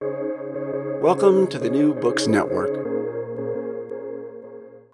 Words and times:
Welcome 0.00 1.48
to 1.48 1.58
the 1.58 1.68
New 1.70 1.92
Books 1.92 2.26
Network. 2.26 2.70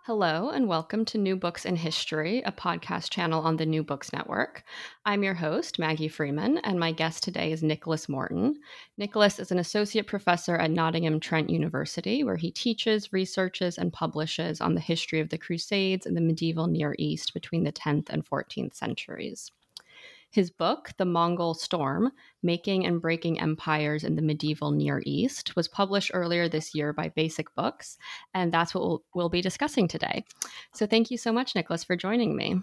Hello, 0.04 0.50
and 0.50 0.66
welcome 0.66 1.04
to 1.04 1.18
New 1.18 1.36
Books 1.36 1.64
in 1.64 1.76
History, 1.76 2.42
a 2.44 2.50
podcast 2.50 3.10
channel 3.10 3.42
on 3.42 3.56
the 3.56 3.64
New 3.64 3.84
Books 3.84 4.12
Network. 4.12 4.64
I'm 5.04 5.22
your 5.22 5.34
host, 5.34 5.78
Maggie 5.78 6.08
Freeman, 6.08 6.58
and 6.58 6.80
my 6.80 6.90
guest 6.90 7.22
today 7.22 7.52
is 7.52 7.62
Nicholas 7.62 8.08
Morton. 8.08 8.56
Nicholas 8.98 9.38
is 9.38 9.52
an 9.52 9.60
associate 9.60 10.08
professor 10.08 10.56
at 10.56 10.72
Nottingham 10.72 11.20
Trent 11.20 11.48
University, 11.48 12.24
where 12.24 12.36
he 12.36 12.50
teaches, 12.50 13.12
researches, 13.12 13.78
and 13.78 13.92
publishes 13.92 14.60
on 14.60 14.74
the 14.74 14.80
history 14.80 15.20
of 15.20 15.28
the 15.28 15.38
Crusades 15.38 16.06
and 16.06 16.16
the 16.16 16.20
medieval 16.20 16.66
Near 16.66 16.96
East 16.98 17.32
between 17.32 17.62
the 17.62 17.72
10th 17.72 18.10
and 18.10 18.28
14th 18.28 18.74
centuries. 18.74 19.52
His 20.30 20.50
book, 20.50 20.90
The 20.96 21.04
Mongol 21.04 21.54
Storm 21.54 22.12
Making 22.42 22.86
and 22.86 23.02
Breaking 23.02 23.40
Empires 23.40 24.04
in 24.04 24.14
the 24.14 24.22
Medieval 24.22 24.70
Near 24.70 25.02
East, 25.04 25.56
was 25.56 25.66
published 25.66 26.12
earlier 26.14 26.48
this 26.48 26.72
year 26.74 26.92
by 26.92 27.08
Basic 27.08 27.52
Books, 27.56 27.98
and 28.32 28.52
that's 28.52 28.72
what 28.72 28.84
we'll, 28.84 29.02
we'll 29.12 29.28
be 29.28 29.42
discussing 29.42 29.88
today. 29.88 30.24
So, 30.72 30.86
thank 30.86 31.10
you 31.10 31.18
so 31.18 31.32
much, 31.32 31.56
Nicholas, 31.56 31.82
for 31.82 31.96
joining 31.96 32.36
me. 32.36 32.60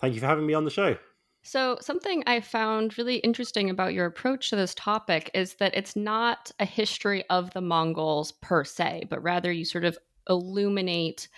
thank 0.00 0.14
you 0.14 0.20
for 0.20 0.26
having 0.26 0.46
me 0.46 0.54
on 0.54 0.64
the 0.64 0.70
show. 0.70 0.96
So, 1.44 1.78
something 1.80 2.22
I 2.26 2.40
found 2.40 2.98
really 2.98 3.16
interesting 3.16 3.70
about 3.70 3.94
your 3.94 4.06
approach 4.06 4.50
to 4.50 4.56
this 4.56 4.74
topic 4.74 5.30
is 5.34 5.54
that 5.54 5.76
it's 5.76 5.96
not 5.96 6.50
a 6.60 6.64
history 6.64 7.24
of 7.30 7.52
the 7.52 7.60
Mongols 7.60 8.32
per 8.32 8.64
se, 8.64 9.04
but 9.10 9.22
rather 9.22 9.50
you 9.50 9.64
sort 9.64 9.84
of 9.84 9.98
illuminate 10.28 11.28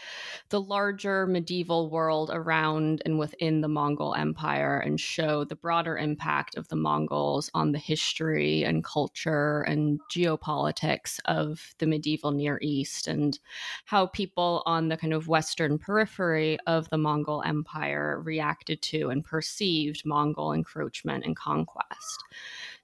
the 0.51 0.61
larger 0.61 1.27
medieval 1.27 1.91
world 1.91 2.31
around 2.33 3.03
and 3.05 3.19
within 3.19 3.61
the 3.61 3.69
Mongol 3.69 4.15
Empire 4.15 4.79
and 4.79 5.01
show 5.01 5.45
the 5.45 5.57
broader 5.57 5.97
impact 5.97 6.57
of 6.57 6.69
the 6.69 6.77
Mongols 6.77 7.51
on 7.55 7.73
the 7.73 7.79
history 7.79 8.65
and 8.65 8.85
culture 8.85 9.63
and 9.63 10.01
geopolitics 10.11 11.21
of 11.25 11.75
the 11.79 11.87
medieval 11.87 12.31
Near 12.31 12.59
East 12.63 13.07
and 13.07 13.39
how 13.85 14.07
people 14.07 14.63
on 14.67 14.89
the 14.89 14.97
kind 14.97 15.13
of 15.13 15.29
western 15.29 15.79
periphery 15.79 16.59
of 16.67 16.89
the 16.91 16.98
Mongol 16.98 17.43
Empire 17.45 18.21
reacted 18.25 18.83
to 18.83 19.11
and 19.11 19.25
perceived 19.25 20.05
Mongol 20.05 20.53
encroachment 20.53 21.25
and 21.25 21.37
conquest. 21.37 22.25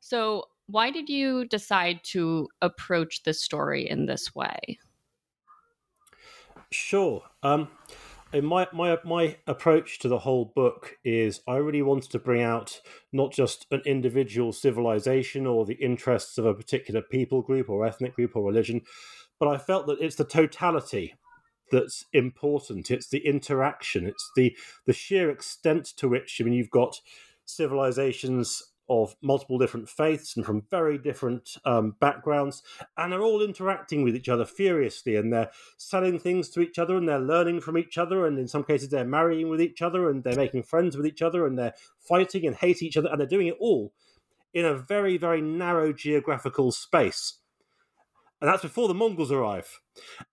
So, 0.01 0.49
why 0.67 0.91
did 0.91 1.09
you 1.09 1.47
decide 1.47 2.05
to 2.05 2.49
approach 2.63 3.25
this 3.25 3.43
story 3.43 3.89
in 3.89 4.07
this 4.07 4.35
way? 4.37 4.79
Sure. 6.73 7.23
Um, 7.43 7.69
and 8.33 8.47
my, 8.47 8.69
my 8.73 8.97
my 9.05 9.37
approach 9.49 9.99
to 10.01 10.09
the 10.09 10.21
whole 10.21 10.53
book 10.55 10.99
is 11.05 11.41
I 11.49 11.57
really 11.57 11.83
wanted 11.83 12.13
to 12.13 12.21
bring 12.21 12.43
out 12.43 12.81
not 13.13 13.33
just 13.33 13.67
an 13.73 13.83
individual 13.85 14.53
civilization 14.53 15.47
or 15.47 15.65
the 15.65 15.75
interests 15.75 16.39
of 16.39 16.47
a 16.47 16.55
particular 16.55 17.03
people 17.03 17.43
group 17.43 17.69
or 17.69 17.85
ethnic 17.85 18.15
group 18.15 18.37
or 18.37 18.45
religion, 18.45 18.83
but 19.41 19.49
I 19.49 19.59
felt 19.59 19.87
that 19.89 20.01
it's 20.01 20.15
the 20.15 20.25
totality 20.25 21.15
that's 21.73 22.05
important. 22.13 22.91
It's 22.91 23.09
the 23.09 23.27
interaction. 23.27 24.07
It's 24.07 24.31
the 24.37 24.57
the 24.87 24.93
sheer 24.93 25.29
extent 25.31 25.87
to 25.97 26.09
which 26.09 26.41
I 26.41 26.45
mean 26.45 26.55
you've 26.55 26.71
got 26.71 27.01
civilizations 27.47 28.63
of 28.91 29.15
multiple 29.23 29.57
different 29.57 29.89
faiths 29.89 30.37
and 30.37 30.45
from 30.45 30.67
very 30.69 30.99
different 30.99 31.57
um, 31.65 31.95
backgrounds, 32.01 32.63
and 32.99 33.13
they're 33.13 33.23
all 33.23 33.41
interacting 33.41 34.03
with 34.03 34.17
each 34.17 34.29
other 34.29 34.45
furiously, 34.45 35.17
and 35.17 35.33
they're 35.33 35.51
selling 35.79 36.19
things 36.19 36.51
to 36.51 36.61
each 36.61 36.79
other, 36.79 36.97
and 36.97 37.09
they're 37.09 37.21
learning 37.21 37.61
from 37.61 37.79
each 37.79 37.97
other, 37.97 38.27
and 38.27 38.39
in 38.39 38.49
some 38.49 38.65
cases 38.65 38.91
they're 38.91 39.05
marrying 39.05 39.49
with 39.49 39.63
each 39.63 39.81
other, 39.81 40.11
and 40.11 40.25
they're 40.25 40.37
making 40.37 40.65
friends 40.65 40.97
with 40.97 41.07
each 41.07 41.23
other, 41.23 41.47
and 41.47 41.59
they're 41.59 41.75
fighting 42.01 42.45
and 42.47 42.57
hate 42.57 42.83
each 42.83 42.97
other, 42.97 43.09
and 43.09 43.21
they're 43.21 43.27
doing 43.27 43.47
it 43.47 43.57
all 43.61 43.93
in 44.53 44.65
a 44.65 44.75
very, 44.75 45.17
very 45.17 45.41
narrow 45.41 45.93
geographical 45.93 46.73
space. 46.73 47.40
And 48.41 48.49
that's 48.49 48.63
before 48.63 48.89
the 48.89 48.95
Mongols 48.95 49.31
arrive. 49.31 49.81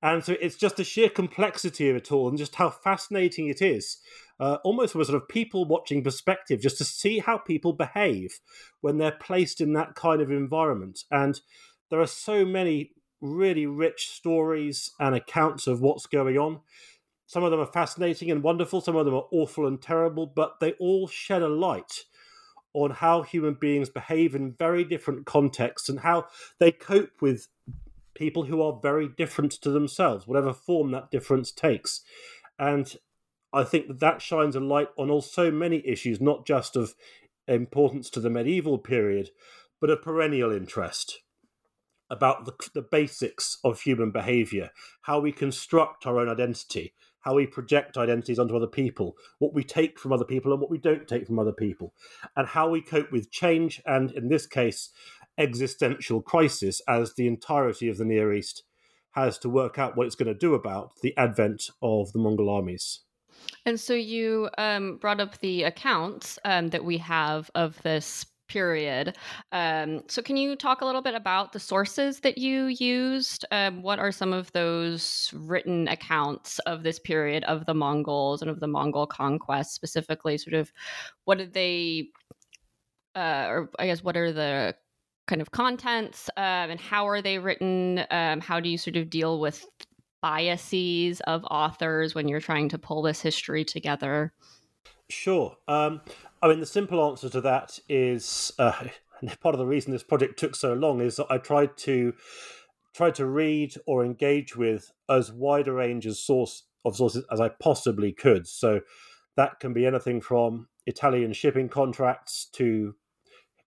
And 0.01 0.23
so 0.23 0.35
it's 0.40 0.56
just 0.56 0.78
the 0.78 0.84
sheer 0.84 1.09
complexity 1.09 1.90
of 1.90 1.95
it 1.97 2.12
all 2.12 2.29
and 2.29 2.38
just 2.38 2.56
how 2.56 2.69
fascinating 2.69 3.47
it 3.50 3.62
is 3.62 3.97
uh, 4.40 4.57
almost 4.63 4.91
from 4.91 5.01
a 5.01 5.06
sort 5.06 5.22
of 5.22 5.28
people 5.28 5.66
watching 5.66 6.03
perspective, 6.03 6.62
just 6.62 6.78
to 6.78 6.85
see 6.85 7.19
how 7.19 7.38
people 7.38 7.73
behave 7.73 8.40
when 8.81 8.97
they're 8.97 9.12
placed 9.12 9.62
in 9.62 9.73
that 9.73 9.96
kind 9.96 10.22
of 10.22 10.31
environment. 10.31 11.03
And 11.12 11.40
there 11.90 12.00
are 12.00 12.07
so 12.07 12.46
many 12.46 12.91
really 13.19 13.66
rich 13.66 14.09
stories 14.09 14.91
and 15.00 15.16
accounts 15.16 15.66
of 15.66 15.81
what's 15.81 16.06
going 16.06 16.38
on. 16.38 16.59
Some 17.25 17.44
of 17.44 17.51
them 17.51 17.59
are 17.59 17.66
fascinating 17.66 18.31
and 18.31 18.44
wonderful, 18.44 18.79
some 18.79 18.96
of 18.96 19.06
them 19.06 19.16
are 19.16 19.28
awful 19.31 19.67
and 19.67 19.81
terrible, 19.81 20.28
but 20.28 20.59
they 20.59 20.73
all 20.73 21.07
shed 21.07 21.41
a 21.41 21.50
light 21.50 22.03
on 22.73 22.91
how 22.91 23.23
human 23.23 23.56
beings 23.56 23.90
behave 23.90 24.35
in 24.35 24.53
very 24.53 24.84
different 24.84 25.25
contexts 25.25 25.90
and 25.90 26.01
how 26.01 26.28
they 26.59 26.72
cope 26.72 27.22
with 27.22 27.47
people 28.17 28.45
who 28.45 28.61
are 28.61 28.79
very 28.81 29.07
different 29.07 29.51
to 29.51 29.69
themselves, 29.69 30.28
whatever 30.28 30.53
form 30.53 30.91
that 30.91 31.11
difference 31.11 31.51
takes. 31.51 32.01
And 32.57 32.95
I 33.53 33.63
think 33.63 33.88
that 33.88 34.00
that 34.00 34.22
shines 34.22 34.55
a 34.55 34.59
light 34.59 34.89
on 34.97 35.09
also 35.09 35.51
many 35.51 35.85
issues, 35.88 36.19
not 36.19 36.45
just 36.45 36.75
of 36.75 36.95
importance 37.47 38.09
to 38.09 38.19
the 38.19 38.29
medieval 38.29 38.78
period, 38.78 39.29
but 39.79 39.89
of 39.89 40.01
perennial 40.01 40.51
interest 40.51 41.19
about 42.09 42.45
the, 42.45 42.53
the 42.73 42.81
basics 42.81 43.57
of 43.63 43.81
human 43.81 44.11
behavior, 44.11 44.72
how 45.01 45.19
we 45.19 45.31
construct 45.31 46.05
our 46.05 46.19
own 46.19 46.29
identity, 46.29 46.94
how 47.19 47.35
we 47.35 47.45
project 47.45 47.97
identities 47.97 48.39
onto 48.39 48.55
other 48.55 48.67
people, 48.67 49.16
what 49.39 49.53
we 49.53 49.63
take 49.63 49.99
from 49.99 50.13
other 50.13 50.23
people 50.23 50.51
and 50.51 50.61
what 50.61 50.72
we 50.72 50.78
don't 50.78 51.07
take 51.07 51.28
from 51.28 51.39
other 51.39 51.51
people, 51.51 51.94
and 52.35 52.47
how 52.47 52.69
we 52.69 52.81
cope 52.81 53.11
with 53.11 53.31
change 53.31 53.81
and, 53.85 54.11
in 54.11 54.29
this 54.29 54.47
case, 54.47 54.89
existential 55.38 56.22
crisis 56.22 56.81
as 56.88 57.14
the 57.14 57.28
entirety 57.28 57.90
of 57.90 57.98
the 57.98 58.06
Near 58.06 58.34
East 58.34 58.64
has 59.12 59.38
to 59.40 59.50
work 59.50 59.80
out 59.80 59.98
what 59.98 60.06
it's 60.06 60.16
going 60.16 60.31
to 60.31 60.40
do 60.40 60.53
about 60.53 60.92
the 61.02 61.16
advent 61.18 61.70
of 61.81 62.12
the 62.14 62.20
Mongol 62.20 62.50
armies. 62.50 63.02
And 63.66 63.80
so 63.80 63.94
you 63.94 64.50
um, 64.58 64.97
brought 64.97 65.20
up 65.20 65.40
the 65.40 65.64
accounts 65.64 66.40
um, 66.46 66.70
that 66.70 66.84
we 66.84 66.97
have 67.00 67.50
of 67.56 67.81
this 67.81 68.26
period. 68.47 69.18
Um, 69.52 70.03
so 70.08 70.22
can 70.22 70.38
you 70.38 70.56
talk 70.56 70.81
a 70.81 70.86
little 70.86 71.02
bit 71.02 71.16
about 71.16 71.52
the 71.52 71.59
sources 71.59 72.22
that 72.22 72.38
you 72.38 72.68
used? 72.68 73.46
Um, 73.52 73.81
what 73.81 74.00
are 74.00 74.12
some 74.12 74.34
of 74.34 74.52
those 74.53 75.31
written 75.34 75.88
accounts 75.88 76.59
of 76.59 76.84
this 76.84 77.00
period 77.00 77.44
of 77.44 77.66
the 77.66 77.74
Mongols 77.74 78.42
and 78.42 78.50
of 78.50 78.59
the 78.59 78.68
Mongol 78.68 79.06
conquest 79.06 79.74
specifically? 79.74 80.38
Sort 80.38 80.53
of 80.53 80.72
what 81.26 81.38
did 81.38 81.53
they, 81.53 82.09
uh, 83.16 83.47
or 83.50 83.70
I 83.80 83.88
guess, 83.88 84.03
what 84.03 84.16
are 84.16 84.31
the 84.31 84.76
kind 85.28 85.42
of 85.42 85.52
contents 85.52 86.30
um, 86.38 86.72
and 86.72 86.80
how 86.80 87.08
are 87.08 87.22
they 87.22 87.38
written? 87.38 88.04
Um, 88.10 88.42
how 88.42 88.60
do 88.60 88.70
you 88.70 88.78
sort 88.78 88.96
of 88.96 89.10
deal 89.10 89.40
with 89.40 89.66
biases 90.22 91.22
of 91.22 91.46
authors 91.46 92.16
when 92.16 92.28
you're 92.28 92.40
trying 92.40 92.70
to 92.70 92.78
pull 92.78 93.02
this 93.02 93.22
history 93.22 93.64
together? 93.64 94.34
Sure. 95.10 95.56
Um, 95.68 96.02
I 96.42 96.48
mean, 96.48 96.60
the 96.60 96.66
simple 96.66 97.08
answer 97.08 97.30
to 97.30 97.42
that 97.42 97.80
is 97.88 98.52
uh, 98.58 98.72
part 99.42 99.56
of 99.56 99.60
the 99.60 99.66
reason 99.66 99.92
this 99.92 100.04
project 100.04 100.40
took 100.40 100.56
so 100.56 100.74
long 100.74 101.02
is 101.02 101.18
that 101.18 101.28
I 101.30 101.38
tried 101.38 101.78
to 101.78 102.14
tried 102.94 103.16
to 103.16 103.28
read 103.28 103.76
or 103.85 104.03
engage 104.03 104.56
with 104.56 104.91
as 105.08 105.32
wide 105.32 105.68
a 105.68 105.72
range 105.72 106.08
of 106.08 106.18
source 106.18 106.64
of 106.84 106.96
sources 106.96 107.23
as 107.32 107.40
I 107.40 107.50
possibly 107.50 108.12
could. 108.12 108.47
So 108.47 108.82
that 109.35 109.59
can 109.59 109.72
be 109.72 109.85
anything 109.85 110.20
from 110.20 110.68
Italian 110.88 111.34
shipping 111.34 111.70
contracts 111.70 112.46
to 112.53 112.96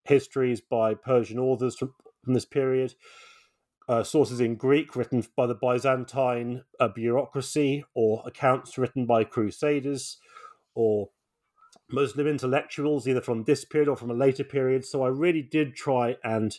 histories 0.04 0.60
by 0.60 0.94
Persian 0.94 1.38
authors 1.38 1.76
from, 1.76 1.94
from 2.24 2.34
this 2.34 2.44
period, 2.44 2.94
uh, 3.88 4.02
sources 4.02 4.40
in 4.40 4.54
Greek 4.54 4.94
written 4.94 5.24
by 5.36 5.46
the 5.46 5.54
Byzantine 5.54 6.62
uh, 6.78 6.88
bureaucracy, 6.88 7.84
or 7.94 8.22
accounts 8.24 8.78
written 8.78 9.04
by 9.04 9.24
crusaders, 9.24 10.18
or 10.74 11.10
Muslim 11.90 12.26
intellectuals, 12.26 13.08
either 13.08 13.20
from 13.20 13.44
this 13.44 13.64
period 13.64 13.88
or 13.88 13.96
from 13.96 14.10
a 14.10 14.14
later 14.14 14.44
period. 14.44 14.84
So 14.84 15.02
I 15.02 15.08
really 15.08 15.42
did 15.42 15.74
try 15.74 16.16
and 16.22 16.56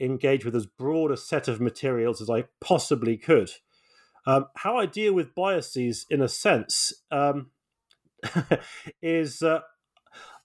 engage 0.00 0.44
with 0.44 0.56
as 0.56 0.66
broad 0.66 1.10
a 1.10 1.16
set 1.16 1.48
of 1.48 1.60
materials 1.60 2.20
as 2.20 2.30
I 2.30 2.44
possibly 2.60 3.16
could. 3.16 3.50
Um, 4.26 4.46
how 4.56 4.76
I 4.76 4.86
deal 4.86 5.12
with 5.12 5.34
biases, 5.34 6.06
in 6.08 6.22
a 6.22 6.28
sense, 6.28 6.92
um, 7.10 7.50
is 9.02 9.42
uh, 9.42 9.60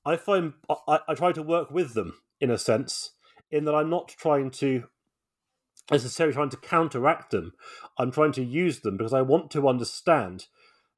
I 0.05 0.15
find 0.15 0.53
I, 0.69 0.99
I, 1.07 1.13
try 1.13 1.31
to 1.31 1.43
work 1.43 1.71
with 1.71 1.93
them 1.93 2.13
in 2.39 2.49
a 2.49 2.57
sense, 2.57 3.11
in 3.51 3.65
that 3.65 3.75
I'm 3.75 3.89
not 3.89 4.07
trying 4.07 4.51
to 4.51 4.85
necessarily 5.91 6.33
trying 6.33 6.49
to 6.49 6.57
counteract 6.57 7.31
them. 7.31 7.53
I'm 7.97 8.11
trying 8.11 8.31
to 8.33 8.43
use 8.43 8.79
them 8.79 8.97
because 8.97 9.13
I 9.13 9.21
want 9.21 9.51
to 9.51 9.67
understand 9.67 10.45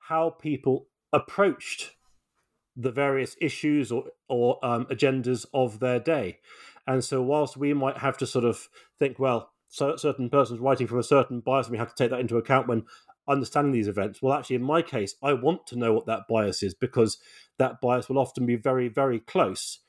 how 0.08 0.30
people 0.30 0.88
approached 1.14 1.92
the 2.76 2.92
various 2.92 3.36
issues 3.42 3.92
or, 3.92 4.06
or 4.28 4.64
um, 4.64 4.86
agendas 4.86 5.46
of 5.54 5.80
their 5.80 6.00
day. 6.00 6.40
And 6.88 7.04
so, 7.04 7.22
whilst 7.22 7.58
we 7.58 7.74
might 7.74 7.98
have 7.98 8.18
to 8.18 8.28
sort 8.28 8.46
of 8.46 8.70
think, 8.98 9.20
well, 9.20 9.52
so 9.68 9.96
certain 9.96 10.30
persons 10.30 10.60
writing 10.60 10.88
from 10.88 11.00
a 11.00 11.04
certain 11.04 11.40
bias, 11.40 11.68
and 11.68 11.72
we 11.72 11.78
have 11.78 11.90
to 11.90 11.96
take 11.96 12.12
that 12.12 12.20
into 12.20 12.38
account 12.38 12.68
when 12.68 12.84
understanding 13.28 13.72
these 13.72 13.88
events. 13.88 14.22
Well, 14.22 14.34
actually, 14.34 14.58
in 14.58 14.64
my 14.64 14.82
case, 14.82 15.16
I 15.22 15.34
want 15.34 15.68
to 15.68 15.78
know 15.78 15.94
what 15.94 16.06
that 16.08 16.28
bias 16.30 16.64
is 16.64 16.74
because 16.74 17.18
that 17.58 17.82
bias 17.82 18.10
will 18.10 18.20
often 18.20 18.46
be 18.46 18.56
very, 18.56 18.88
very 18.88 19.20
close 19.20 19.80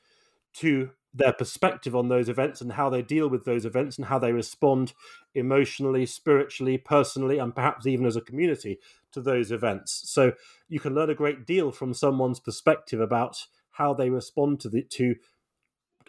to 0.55 0.91
their 1.15 1.33
perspective 1.33 1.95
on 1.95 2.09
those 2.09 2.29
events 2.29 2.61
and 2.61 2.73
how 2.73 2.89
they 2.89 3.03
deal 3.03 3.29
with 3.29 3.45
those 3.45 3.67
events 3.67 3.99
and 3.99 4.07
how 4.07 4.19
they 4.19 4.33
respond 4.33 4.95
emotionally, 5.35 6.07
spiritually, 6.07 6.79
personally, 6.79 7.39
and 7.39 7.55
perhaps 7.55 7.87
even 7.87 8.07
as 8.07 8.17
a 8.17 8.21
community 8.21 8.79
to 9.13 9.21
those 9.21 9.53
events. 9.53 10.03
So 10.07 10.33
you 10.69 10.81
can 10.81 10.95
learn 10.95 11.11
a 11.11 11.15
great 11.15 11.47
deal 11.47 11.71
from 11.71 11.93
someone's 11.93 12.41
perspective 12.41 13.01
about 13.01 13.47
how 13.73 13.93
they 13.93 14.11
respond 14.11 14.61
to 14.61 14.69
the 14.69 14.83
to 14.83 15.17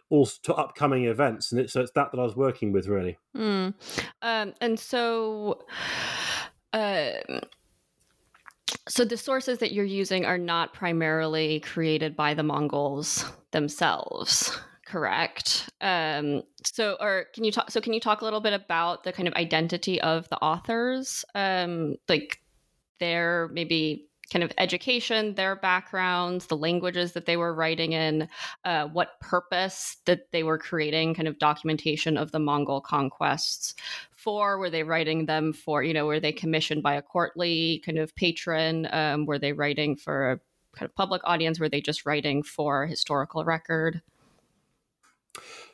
also 0.10 0.38
to 0.44 0.54
upcoming 0.54 1.06
events, 1.06 1.52
and 1.52 1.60
it's, 1.60 1.74
so 1.74 1.82
it's 1.82 1.92
that 1.96 2.12
that 2.12 2.20
I 2.20 2.24
was 2.24 2.36
working 2.36 2.72
with 2.72 2.88
really. 2.88 3.18
Mm. 3.36 3.74
Um, 4.22 4.54
and 4.62 4.80
so. 4.80 5.60
Uh, 6.74 7.12
so 8.90 9.06
the 9.06 9.18
sources 9.18 9.60
that 9.60 9.72
you're 9.72 9.86
using 9.86 10.26
are 10.26 10.38
not 10.38 10.74
primarily 10.74 11.60
created 11.62 12.16
by 12.16 12.34
the 12.34 12.44
Mongols 12.44 13.26
themselves 13.52 14.60
correct? 14.94 15.70
Um 15.82 16.44
so 16.64 16.98
or 17.00 17.26
can 17.34 17.44
you 17.44 17.52
talk 17.52 17.72
so 17.72 17.82
can 17.82 17.94
you 17.94 18.00
talk 18.00 18.22
a 18.22 18.24
little 18.24 18.42
bit 18.42 18.54
about 18.54 19.04
the 19.04 19.12
kind 19.12 19.28
of 19.28 19.34
identity 19.34 20.00
of 20.02 20.30
the 20.30 20.38
authors? 20.38 21.26
Um 21.34 21.96
like 22.08 22.40
their 23.00 23.50
maybe 23.52 24.08
kind 24.32 24.44
of 24.44 24.52
education, 24.58 25.36
their 25.36 25.56
backgrounds, 25.56 26.48
the 26.48 26.58
languages 26.58 27.12
that 27.12 27.26
they 27.26 27.38
were 27.38 27.54
writing 27.54 27.92
in, 27.92 28.28
uh, 28.66 28.88
what 28.88 29.20
purpose 29.20 29.98
that 30.06 30.32
they 30.32 30.44
were 30.44 30.58
creating, 30.58 31.14
kind 31.14 31.28
of 31.28 31.38
documentation 31.40 32.18
of 32.18 32.32
the 32.32 32.40
Mongol 32.40 32.82
conquests 32.82 33.76
for. 34.12 34.58
Were 34.58 34.70
they 34.70 34.84
writing 34.84 35.26
them 35.26 35.54
for, 35.54 35.84
you 35.84 35.94
know, 35.94 36.06
were 36.06 36.20
they 36.20 36.32
commissioned 36.32 36.84
by 36.84 36.96
a 36.96 37.02
courtly 37.02 37.82
kind 37.86 37.98
of 37.98 38.16
patron? 38.16 38.88
Um, 38.92 39.26
were 39.26 39.40
they 39.40 39.54
writing 39.54 39.96
for 39.96 40.32
a 40.32 40.40
kind 40.78 40.90
of 40.90 40.96
public 40.96 41.22
audience? 41.26 41.60
Were 41.60 41.70
they 41.70 41.82
just 41.82 42.06
writing 42.06 42.44
for 42.44 42.86
historical 42.86 43.44
record? 43.44 44.02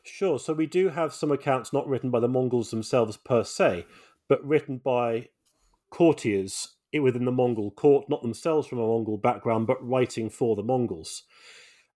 Sure. 0.04 0.40
So 0.40 0.54
we 0.54 0.66
do 0.66 0.90
have 0.90 1.14
some 1.14 1.32
accounts 1.32 1.72
not 1.72 1.88
written 1.88 2.10
by 2.10 2.20
the 2.20 2.28
Mongols 2.28 2.72
themselves 2.72 3.18
per 3.18 3.44
se, 3.44 3.86
but 4.28 4.44
written 4.46 4.78
by 4.78 5.30
courtiers 5.92 6.76
within 6.94 7.26
the 7.26 7.32
Mongol 7.32 7.72
court, 7.72 8.10
not 8.10 8.22
themselves 8.22 8.68
from 8.68 8.80
a 8.80 8.88
Mongol 8.88 9.18
background, 9.18 9.68
but 9.68 9.86
writing 9.86 10.30
for 10.30 10.56
the 10.56 10.64
Mongols. 10.64 11.24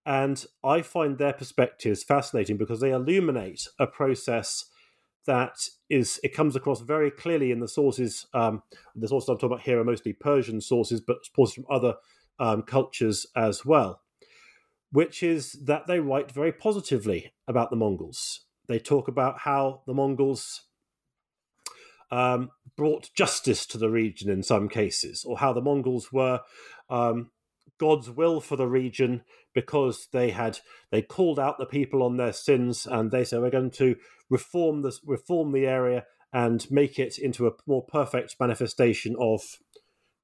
And 0.05 0.45
I 0.63 0.81
find 0.81 1.17
their 1.17 1.33
perspectives 1.33 2.03
fascinating 2.03 2.57
because 2.57 2.81
they 2.81 2.91
illuminate 2.91 3.67
a 3.79 3.87
process 3.87 4.65
that 5.25 5.69
is 5.89 6.19
it 6.23 6.33
comes 6.33 6.55
across 6.55 6.81
very 6.81 7.09
clearly 7.09 7.51
in 7.51 7.59
the 7.59 7.67
sources. 7.67 8.27
Um, 8.33 8.61
the 8.95 9.07
sources 9.07 9.29
I'm 9.29 9.37
talking 9.37 9.53
about 9.53 9.61
here 9.61 9.79
are 9.79 9.85
mostly 9.85 10.13
Persian 10.13 10.59
sources, 10.59 11.01
but 11.01 11.25
sources 11.33 11.55
from 11.55 11.65
other 11.69 11.95
um, 12.39 12.63
cultures 12.63 13.25
as 13.35 13.65
well. 13.65 14.01
Which 14.91 15.23
is 15.23 15.53
that 15.53 15.87
they 15.87 15.99
write 15.99 16.31
very 16.31 16.51
positively 16.51 17.33
about 17.47 17.69
the 17.69 17.77
Mongols. 17.77 18.41
They 18.67 18.79
talk 18.79 19.07
about 19.07 19.39
how 19.39 19.81
the 19.87 19.93
Mongols 19.93 20.63
um, 22.13 22.51
brought 22.77 23.09
justice 23.15 23.65
to 23.65 23.77
the 23.79 23.89
region 23.89 24.29
in 24.29 24.43
some 24.43 24.69
cases, 24.69 25.25
or 25.27 25.39
how 25.39 25.51
the 25.51 25.61
Mongols 25.61 26.11
were 26.11 26.41
um, 26.89 27.31
God's 27.79 28.09
will 28.09 28.39
for 28.39 28.55
the 28.55 28.67
region 28.67 29.23
because 29.55 30.07
they 30.13 30.29
had 30.29 30.59
they 30.91 31.01
called 31.01 31.39
out 31.39 31.57
the 31.57 31.65
people 31.65 32.03
on 32.03 32.17
their 32.17 32.33
sins 32.33 32.85
and 32.89 33.09
they 33.09 33.23
said 33.23 33.41
we're 33.41 33.49
going 33.49 33.71
to 33.71 33.95
reform 34.29 34.83
this 34.83 34.99
reform 35.03 35.51
the 35.51 35.65
area 35.65 36.05
and 36.31 36.69
make 36.69 36.99
it 36.99 37.17
into 37.17 37.47
a 37.47 37.51
more 37.65 37.83
perfect 37.83 38.35
manifestation 38.39 39.15
of 39.19 39.41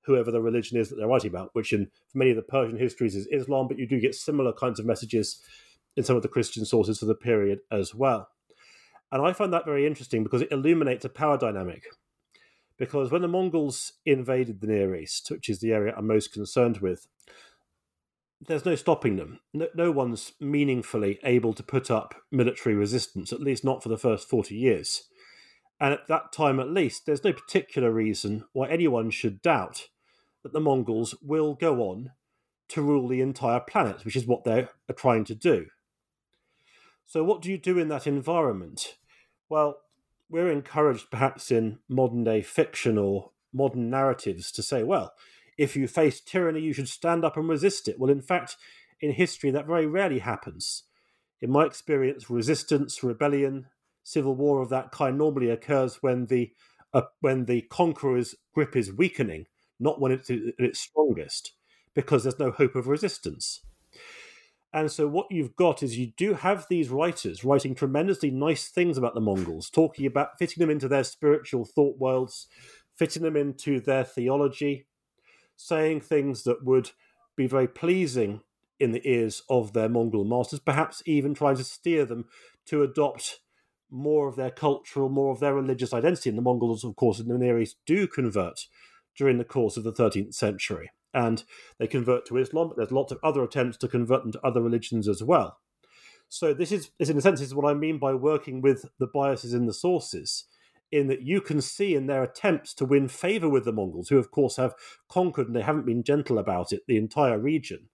whoever 0.05 0.31
the 0.31 0.41
religion 0.41 0.77
is 0.77 0.89
that 0.89 0.95
they're 0.95 1.07
writing 1.07 1.29
about, 1.29 1.49
which 1.53 1.73
in 1.73 1.89
many 2.13 2.31
of 2.31 2.35
the 2.35 2.43
Persian 2.43 2.77
histories 2.77 3.15
is 3.15 3.27
Islam, 3.31 3.67
but 3.67 3.77
you 3.77 3.87
do 3.87 3.99
get 3.99 4.15
similar 4.15 4.53
kinds 4.53 4.79
of 4.79 4.85
messages 4.85 5.41
in 5.95 6.03
some 6.03 6.15
of 6.15 6.21
the 6.21 6.27
Christian 6.27 6.65
sources 6.65 6.99
for 6.99 7.05
the 7.05 7.15
period 7.15 7.59
as 7.71 7.93
well. 7.93 8.29
And 9.11 9.21
I 9.21 9.33
find 9.33 9.51
that 9.53 9.65
very 9.65 9.87
interesting 9.87 10.23
because 10.23 10.41
it 10.41 10.51
illuminates 10.51 11.05
a 11.05 11.09
power 11.09 11.37
dynamic. 11.37 11.83
Because 12.77 13.11
when 13.11 13.21
the 13.21 13.27
Mongols 13.27 13.93
invaded 14.05 14.61
the 14.61 14.67
Near 14.67 14.95
East, 14.95 15.29
which 15.31 15.49
is 15.49 15.59
the 15.59 15.73
area 15.73 15.93
I'm 15.97 16.07
most 16.07 16.31
concerned 16.31 16.77
with, 16.77 17.07
there's 18.41 18.65
no 18.65 18.75
stopping 18.75 19.17
them. 19.17 19.39
No, 19.53 19.67
no, 19.75 19.91
one's 19.91 20.31
meaningfully 20.39 21.19
able 21.23 21.53
to 21.53 21.63
put 21.63 21.91
up 21.91 22.15
military 22.31 22.75
resistance, 22.75 23.33
at 23.33 23.41
least 23.41 23.65
not 23.65 23.83
for 23.83 23.89
the 23.89 23.97
first 23.97 24.29
40 24.29 24.55
years. 24.55 25.03
And 25.79 25.93
at 25.93 26.07
that 26.07 26.31
time, 26.31 26.59
at 26.59 26.69
least, 26.69 27.05
there's 27.05 27.23
no 27.23 27.33
particular 27.33 27.91
reason 27.91 28.45
why 28.53 28.69
anyone 28.69 29.11
should 29.11 29.41
doubt 29.41 29.89
that 30.43 30.53
the 30.53 30.61
Mongols 30.61 31.15
will 31.21 31.53
go 31.53 31.81
on 31.81 32.11
to 32.69 32.81
rule 32.81 33.07
the 33.07 33.21
entire 33.21 33.59
planet, 33.59 34.05
which 34.05 34.15
is 34.15 34.25
what 34.25 34.43
they're 34.43 34.69
trying 34.95 35.25
to 35.25 35.35
do. 35.35 35.67
So, 37.05 37.23
what 37.23 37.41
do 37.41 37.49
you 37.49 37.57
do 37.57 37.79
in 37.79 37.87
that 37.89 38.07
environment? 38.07 38.97
Well, 39.49 39.77
we're 40.29 40.51
encouraged 40.51 41.09
perhaps 41.09 41.51
in 41.51 41.79
modern 41.89 42.23
day 42.23 42.41
fiction 42.41 42.97
or 42.97 43.31
modern 43.51 43.89
narratives 43.89 44.51
to 44.53 44.63
say, 44.63 44.83
well, 44.83 45.13
if 45.57 45.75
you 45.75 45.87
face 45.87 46.21
tyranny, 46.21 46.61
you 46.61 46.71
should 46.71 46.87
stand 46.87 47.25
up 47.25 47.35
and 47.35 47.49
resist 47.49 47.87
it. 47.87 47.99
Well, 47.99 48.11
in 48.11 48.21
fact, 48.21 48.55
in 49.01 49.11
history, 49.11 49.49
that 49.51 49.65
very 49.65 49.87
rarely 49.87 50.19
happens. 50.19 50.83
In 51.41 51.51
my 51.51 51.65
experience, 51.65 52.29
resistance, 52.29 53.03
rebellion, 53.03 53.67
civil 54.03 54.35
war 54.35 54.61
of 54.61 54.69
that 54.69 54.91
kind 54.91 55.17
normally 55.17 55.49
occurs 55.49 56.01
when 56.01 56.27
the 56.27 56.51
uh, 56.93 57.03
when 57.21 57.45
the 57.45 57.61
conqueror's 57.61 58.35
grip 58.53 58.75
is 58.75 58.91
weakening, 58.91 59.45
not 59.79 60.01
when 60.01 60.11
it's 60.11 60.29
at 60.29 60.39
its 60.57 60.79
strongest, 60.79 61.53
because 61.93 62.23
there's 62.23 62.39
no 62.39 62.51
hope 62.51 62.75
of 62.75 62.87
resistance. 62.87 63.61
And 64.71 64.91
so 64.91 65.07
what 65.07 65.31
you've 65.31 65.55
got 65.55 65.81
is 65.81 65.97
you 65.97 66.11
do 66.15 66.35
have 66.35 66.67
these 66.69 66.89
writers 66.89 67.43
writing 67.43 67.73
tremendously 67.73 68.29
nice 68.29 68.67
things 68.67 68.97
about 68.97 69.15
the 69.15 69.21
Mongols, 69.21 69.69
talking 69.69 70.05
about 70.05 70.37
fitting 70.37 70.61
them 70.61 70.69
into 70.69 70.87
their 70.87 71.03
spiritual 71.03 71.65
thought 71.65 71.97
worlds, 71.97 72.47
fitting 72.95 73.23
them 73.23 73.35
into 73.35 73.79
their 73.79 74.03
theology, 74.03 74.85
saying 75.55 76.01
things 76.01 76.43
that 76.43 76.63
would 76.63 76.91
be 77.35 77.47
very 77.47 77.67
pleasing 77.67 78.41
in 78.79 78.91
the 78.91 79.01
ears 79.09 79.41
of 79.49 79.73
their 79.73 79.89
Mongol 79.89 80.23
masters, 80.23 80.59
perhaps 80.59 81.01
even 81.05 81.33
trying 81.33 81.57
to 81.57 81.63
steer 81.63 82.05
them 82.05 82.25
to 82.67 82.83
adopt 82.83 83.39
more 83.89 84.27
of 84.27 84.35
their 84.35 84.51
cultural, 84.51 85.09
more 85.09 85.31
of 85.31 85.39
their 85.39 85.55
religious 85.55 85.93
identity. 85.93 86.29
And 86.29 86.37
the 86.37 86.43
Mongols, 86.43 86.83
of 86.83 86.95
course, 86.95 87.19
in 87.19 87.27
the 87.27 87.37
Near 87.37 87.59
East 87.59 87.77
do 87.87 88.07
convert 88.07 88.67
during 89.17 89.39
the 89.39 89.43
course 89.43 89.77
of 89.77 89.83
the 89.83 89.91
13th 89.91 90.35
century 90.35 90.91
and 91.13 91.43
they 91.79 91.87
convert 91.87 92.25
to 92.27 92.37
Islam. 92.37 92.69
But 92.69 92.77
there's 92.77 92.91
lots 92.91 93.11
of 93.11 93.19
other 93.23 93.43
attempts 93.43 93.77
to 93.77 93.87
convert 93.87 94.23
them 94.23 94.31
to 94.33 94.45
other 94.45 94.61
religions 94.61 95.07
as 95.07 95.23
well. 95.23 95.59
So 96.27 96.53
this 96.53 96.71
is, 96.71 96.91
is 96.99 97.09
in 97.09 97.17
a 97.17 97.21
sense, 97.21 97.41
is 97.41 97.55
what 97.55 97.69
I 97.69 97.73
mean 97.73 97.97
by 97.97 98.13
working 98.13 98.61
with 98.61 98.85
the 98.99 99.07
biases 99.07 99.53
in 99.53 99.65
the 99.65 99.73
sources, 99.73 100.45
in 100.91 101.07
that 101.07 101.23
you 101.23 101.41
can 101.41 101.59
see 101.59 101.95
in 101.95 102.07
their 102.07 102.23
attempts 102.23 102.73
to 102.75 102.85
win 102.85 103.07
favor 103.07 103.49
with 103.49 103.65
the 103.65 103.71
Mongols, 103.71 104.09
who 104.09 104.19
of 104.19 104.31
course 104.31 104.57
have 104.57 104.75
conquered 105.09 105.47
and 105.47 105.55
they 105.55 105.61
haven't 105.61 105.85
been 105.85 106.03
gentle 106.03 106.37
about 106.37 106.71
it, 106.71 106.81
the 106.87 106.97
entire 106.97 107.39
region. 107.39 107.89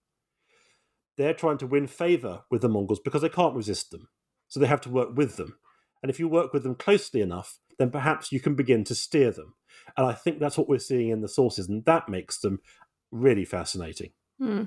They're 1.16 1.34
trying 1.34 1.58
to 1.58 1.66
win 1.66 1.86
favor 1.86 2.42
with 2.50 2.60
the 2.60 2.68
Mongols 2.68 3.00
because 3.00 3.22
they 3.22 3.30
can't 3.30 3.56
resist 3.56 3.90
them, 3.90 4.08
so 4.48 4.60
they 4.60 4.66
have 4.66 4.82
to 4.82 4.90
work 4.90 5.16
with 5.16 5.36
them. 5.36 5.58
And 6.02 6.10
if 6.10 6.20
you 6.20 6.28
work 6.28 6.52
with 6.52 6.62
them 6.62 6.74
closely 6.74 7.22
enough, 7.22 7.58
then 7.78 7.90
perhaps 7.90 8.32
you 8.32 8.40
can 8.40 8.54
begin 8.54 8.84
to 8.84 8.94
steer 8.94 9.30
them. 9.30 9.54
And 9.96 10.06
I 10.06 10.12
think 10.12 10.40
that's 10.40 10.58
what 10.58 10.68
we're 10.68 10.78
seeing 10.78 11.08
in 11.08 11.22
the 11.22 11.28
sources, 11.28 11.68
and 11.68 11.84
that 11.86 12.08
makes 12.08 12.38
them 12.38 12.60
really 13.10 13.44
fascinating. 13.44 14.10
Hmm. 14.38 14.64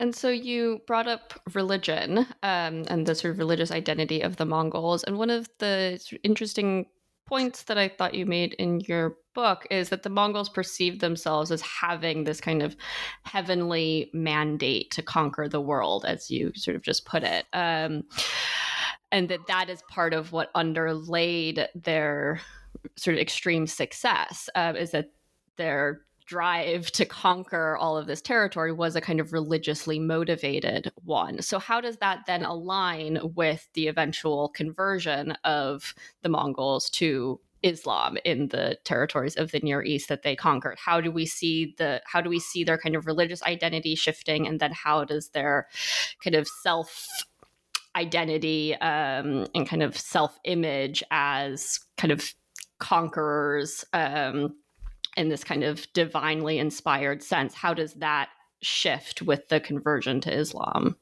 And 0.00 0.14
so 0.14 0.30
you 0.30 0.80
brought 0.86 1.06
up 1.06 1.34
religion 1.52 2.26
um, 2.42 2.84
and 2.88 3.06
the 3.06 3.14
sort 3.14 3.32
of 3.32 3.38
religious 3.38 3.70
identity 3.70 4.22
of 4.22 4.36
the 4.36 4.46
Mongols. 4.46 5.04
And 5.04 5.18
one 5.18 5.30
of 5.30 5.48
the 5.58 6.00
interesting 6.22 6.86
points 7.26 7.64
that 7.64 7.78
I 7.78 7.88
thought 7.88 8.14
you 8.14 8.26
made 8.26 8.54
in 8.54 8.80
your 8.80 9.16
book 9.34 9.66
is 9.70 9.88
that 9.90 10.04
the 10.04 10.10
Mongols 10.10 10.48
perceived 10.48 11.00
themselves 11.00 11.50
as 11.50 11.60
having 11.60 12.24
this 12.24 12.40
kind 12.40 12.62
of 12.62 12.76
heavenly 13.24 14.10
mandate 14.12 14.90
to 14.92 15.02
conquer 15.02 15.48
the 15.48 15.60
world, 15.60 16.04
as 16.06 16.30
you 16.30 16.52
sort 16.54 16.76
of 16.76 16.82
just 16.82 17.04
put 17.04 17.22
it. 17.22 17.46
Um, 17.52 18.04
and 19.12 19.28
that 19.28 19.46
that 19.48 19.68
is 19.68 19.82
part 19.88 20.14
of 20.14 20.32
what 20.32 20.50
underlaid 20.54 21.68
their 21.74 22.40
sort 22.96 23.14
of 23.14 23.20
extreme 23.20 23.66
success 23.66 24.48
uh, 24.54 24.74
is 24.76 24.90
that 24.90 25.10
their 25.56 26.02
drive 26.26 26.90
to 26.92 27.04
conquer 27.04 27.76
all 27.76 27.96
of 27.96 28.06
this 28.06 28.22
territory 28.22 28.72
was 28.72 28.96
a 28.96 29.00
kind 29.00 29.20
of 29.20 29.32
religiously 29.32 29.98
motivated 29.98 30.90
one. 31.04 31.42
So, 31.42 31.58
how 31.58 31.80
does 31.80 31.98
that 31.98 32.26
then 32.26 32.44
align 32.44 33.18
with 33.34 33.68
the 33.74 33.88
eventual 33.88 34.48
conversion 34.48 35.32
of 35.44 35.94
the 36.22 36.28
Mongols 36.28 36.88
to 36.90 37.40
Islam 37.62 38.16
in 38.24 38.48
the 38.48 38.78
territories 38.84 39.36
of 39.36 39.50
the 39.50 39.60
Near 39.60 39.82
East 39.82 40.08
that 40.08 40.22
they 40.22 40.36
conquered? 40.36 40.78
How 40.78 41.00
do 41.00 41.10
we 41.10 41.26
see 41.26 41.74
the 41.78 42.00
how 42.06 42.20
do 42.20 42.30
we 42.30 42.40
see 42.40 42.64
their 42.64 42.78
kind 42.78 42.96
of 42.96 43.06
religious 43.06 43.42
identity 43.42 43.94
shifting, 43.94 44.46
and 44.46 44.60
then 44.60 44.72
how 44.72 45.04
does 45.04 45.28
their 45.30 45.68
kind 46.22 46.36
of 46.36 46.48
self 46.48 47.06
identity 47.96 48.74
um, 48.76 49.46
and 49.54 49.68
kind 49.68 49.82
of 49.82 49.96
self 49.96 50.38
image 50.44 51.02
as 51.10 51.80
kind 51.96 52.12
of 52.12 52.34
conquerors 52.78 53.84
um, 53.92 54.54
in 55.16 55.28
this 55.28 55.44
kind 55.44 55.64
of 55.64 55.86
divinely 55.92 56.58
inspired 56.58 57.22
sense? 57.22 57.54
How 57.54 57.74
does 57.74 57.94
that 57.94 58.28
shift 58.62 59.22
with 59.22 59.48
the 59.48 59.60
conversion 59.60 60.20
to 60.22 60.34
Islam? 60.34 60.96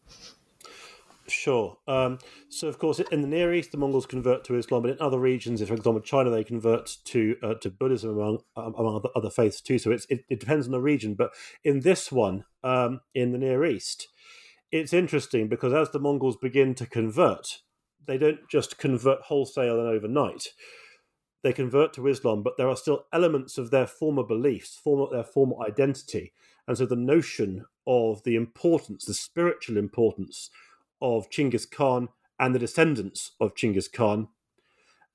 Sure. 1.28 1.78
Um, 1.86 2.18
so, 2.48 2.68
of 2.68 2.78
course, 2.78 2.98
in 2.98 3.22
the 3.22 3.28
Near 3.28 3.54
East, 3.54 3.70
the 3.70 3.78
Mongols 3.78 4.06
convert 4.06 4.44
to 4.44 4.56
Islam, 4.56 4.82
but 4.82 4.90
in 4.90 5.00
other 5.00 5.18
regions, 5.18 5.60
if 5.60 5.68
for 5.68 5.74
example, 5.74 6.00
China, 6.00 6.30
they 6.30 6.44
convert 6.44 6.96
to 7.04 7.36
uh, 7.42 7.54
to 7.54 7.70
Buddhism 7.70 8.10
among 8.10 8.38
um, 8.56 8.74
among 8.76 8.96
other, 8.96 9.08
other 9.14 9.30
faiths 9.30 9.60
too. 9.60 9.78
So 9.78 9.92
it, 9.92 10.04
it 10.08 10.40
depends 10.40 10.66
on 10.66 10.72
the 10.72 10.80
region. 10.80 11.14
But 11.14 11.30
in 11.62 11.80
this 11.80 12.10
one, 12.10 12.44
um, 12.64 13.00
in 13.14 13.32
the 13.32 13.38
Near 13.38 13.64
East, 13.64 14.08
it's 14.72 14.92
interesting 14.92 15.48
because 15.48 15.72
as 15.72 15.90
the 15.90 16.00
Mongols 16.00 16.36
begin 16.36 16.74
to 16.74 16.86
convert, 16.86 17.60
they 18.06 18.18
don't 18.18 18.40
just 18.50 18.78
convert 18.78 19.22
wholesale 19.22 19.78
and 19.78 19.88
overnight. 19.88 20.48
They 21.42 21.52
convert 21.52 21.92
to 21.94 22.06
Islam, 22.06 22.42
but 22.42 22.56
there 22.56 22.68
are 22.68 22.76
still 22.76 23.06
elements 23.12 23.58
of 23.58 23.70
their 23.70 23.86
former 23.86 24.22
beliefs, 24.22 24.76
former, 24.76 25.06
their 25.10 25.24
former 25.24 25.56
identity. 25.66 26.32
And 26.68 26.78
so 26.78 26.86
the 26.86 26.96
notion 26.96 27.64
of 27.86 28.22
the 28.22 28.36
importance, 28.36 29.04
the 29.04 29.14
spiritual 29.14 29.76
importance 29.76 30.50
of 31.00 31.30
Chinggis 31.30 31.68
Khan 31.68 32.08
and 32.38 32.54
the 32.54 32.60
descendants 32.60 33.32
of 33.40 33.54
Chinggis 33.54 33.92
Khan 33.92 34.28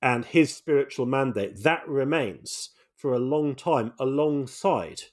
and 0.01 0.25
his 0.25 0.55
spiritual 0.55 1.05
mandate, 1.05 1.63
that 1.63 1.87
remains 1.87 2.71
for 2.95 3.13
a 3.13 3.19
long 3.19 3.55
time 3.55 3.93
alongside 3.99 5.03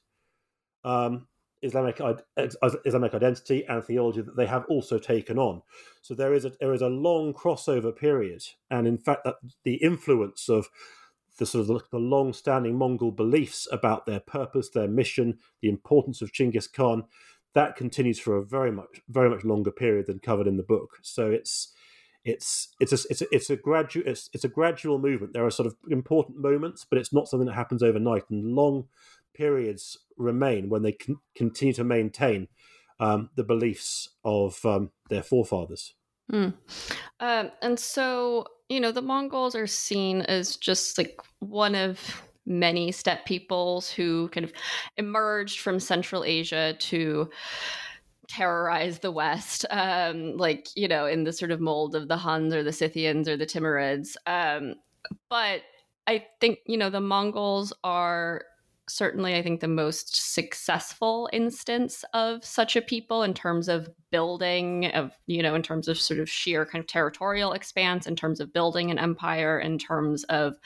um, 0.83 1.28
Islamic 1.62 2.00
Islamic 2.37 3.14
identity 3.14 3.64
and 3.68 3.83
theology 3.83 4.21
that 4.21 4.37
they 4.37 4.47
have 4.47 4.64
also 4.68 4.99
taken 4.99 5.38
on. 5.38 5.62
So 6.02 6.14
there 6.14 6.35
is 6.35 6.44
a 6.44 6.52
there 6.61 6.75
is 6.75 6.83
a 6.83 6.88
long 6.88 7.33
crossover 7.33 7.97
period, 7.97 8.42
and 8.71 8.87
in 8.87 8.99
fact, 8.99 9.26
the 9.64 9.76
influence 9.76 10.49
of 10.49 10.68
the 11.38 11.47
sort 11.47 11.62
of 11.62 11.67
the, 11.69 11.81
the 11.91 11.99
long-standing 11.99 12.76
Mongol 12.76 13.12
beliefs 13.12 13.67
about 13.73 14.07
their 14.07 14.21
purpose, 14.21 14.71
their 14.71 14.88
mission, 14.88 15.38
the 15.61 15.69
importance 15.69 16.23
of 16.23 16.33
Chinggis 16.33 16.73
Khan, 16.73 17.05
that 17.55 17.76
continues 17.76 18.19
for 18.19 18.37
a 18.37 18.45
very 18.45 18.73
much 18.73 19.00
very 19.09 19.31
much 19.31 19.45
longer 19.45 19.71
period 19.71 20.07
than 20.07 20.19
covered 20.19 20.47
in 20.47 20.57
the 20.57 20.62
book. 20.62 20.99
So 21.03 21.31
it's 21.31 21.73
it's 22.25 22.75
it's 22.81 22.93
a 22.93 22.99
it's 23.11 23.23
a, 23.23 23.26
it's 23.31 23.50
a 23.50 23.57
gradual 23.57 24.05
it's, 24.07 24.31
it's 24.33 24.45
a 24.45 24.49
gradual 24.49 24.99
movement. 24.99 25.33
There 25.33 25.47
are 25.47 25.50
sort 25.50 25.67
of 25.67 25.76
important 25.88 26.38
moments, 26.38 26.85
but 26.88 26.99
it's 26.99 27.12
not 27.12 27.29
something 27.29 27.47
that 27.47 27.55
happens 27.55 27.83
overnight. 27.83 28.25
And 28.31 28.55
long 28.55 28.88
periods 29.35 29.99
remain 30.17 30.69
when 30.69 30.83
they 30.83 30.93
can 30.93 31.17
continue 31.35 31.75
to 31.75 31.85
maintain 31.85 32.49
um, 33.00 33.31
the 33.35 33.45
beliefs 33.45 34.09
of 34.25 34.64
um, 34.64 34.91
their 35.11 35.23
forefathers. 35.23 35.95
Mm. 36.33 36.55
Um, 37.21 37.50
and 37.61 37.79
so, 37.79 38.47
you 38.68 38.80
know, 38.80 38.92
the 38.92 39.02
Mongols 39.02 39.54
are 39.54 39.66
seen 39.66 40.23
as 40.23 40.56
just 40.56 40.99
like 40.99 41.21
one 41.40 41.75
of 41.75 42.23
many 42.47 42.92
steppe 42.92 43.25
peoples 43.25 43.90
who 43.90 44.28
kind 44.28 44.44
of 44.44 44.52
emerged 44.97 45.61
from 45.61 45.80
Central 45.80 46.25
Asia 46.25 46.75
to 46.78 47.30
terrorize 48.28 48.99
the 48.99 49.11
West, 49.11 49.66
um, 49.71 50.37
like, 50.37 50.68
you 50.75 50.88
know, 50.88 51.06
in 51.06 51.25
the 51.25 51.33
sort 51.33 51.50
of 51.50 51.61
mold 51.61 51.94
of 51.94 52.09
the 52.09 52.16
Huns 52.16 52.54
or 52.54 52.62
the 52.62 52.73
Scythians 52.73 53.28
or 53.28 53.37
the 53.37 53.47
Timurids. 53.47 54.16
Um, 54.26 54.75
but 55.28 55.62
I 56.06 56.26
think, 56.40 56.59
you 56.66 56.76
know, 56.76 56.90
the 56.90 57.00
Mongols 57.00 57.73
are 57.83 58.44
certainly, 58.88 59.35
I 59.35 59.43
think, 59.43 59.61
the 59.61 59.69
most 59.69 60.35
successful 60.35 61.29
instance 61.33 62.05
of 62.12 62.45
such 62.45 62.76
a 62.76 62.83
people 62.83 63.23
in 63.23 63.35
terms 63.35 63.69
of 63.69 63.88
building, 64.11 64.87
of, 64.87 65.12
you 65.26 65.43
know, 65.43 65.55
in 65.55 65.62
terms 65.62 65.88
of 65.88 65.99
sort 65.99 66.21
of 66.21 66.29
sheer 66.29 66.67
kind 66.67 66.81
of 66.83 66.87
territorial 66.87 67.53
expanse, 67.53 68.07
in 68.07 68.14
terms 68.14 68.41
of 68.41 68.53
building 68.53 68.91
an 68.91 68.99
empire, 68.99 69.59
in 69.59 69.79
terms 69.79 70.25
of 70.25 70.57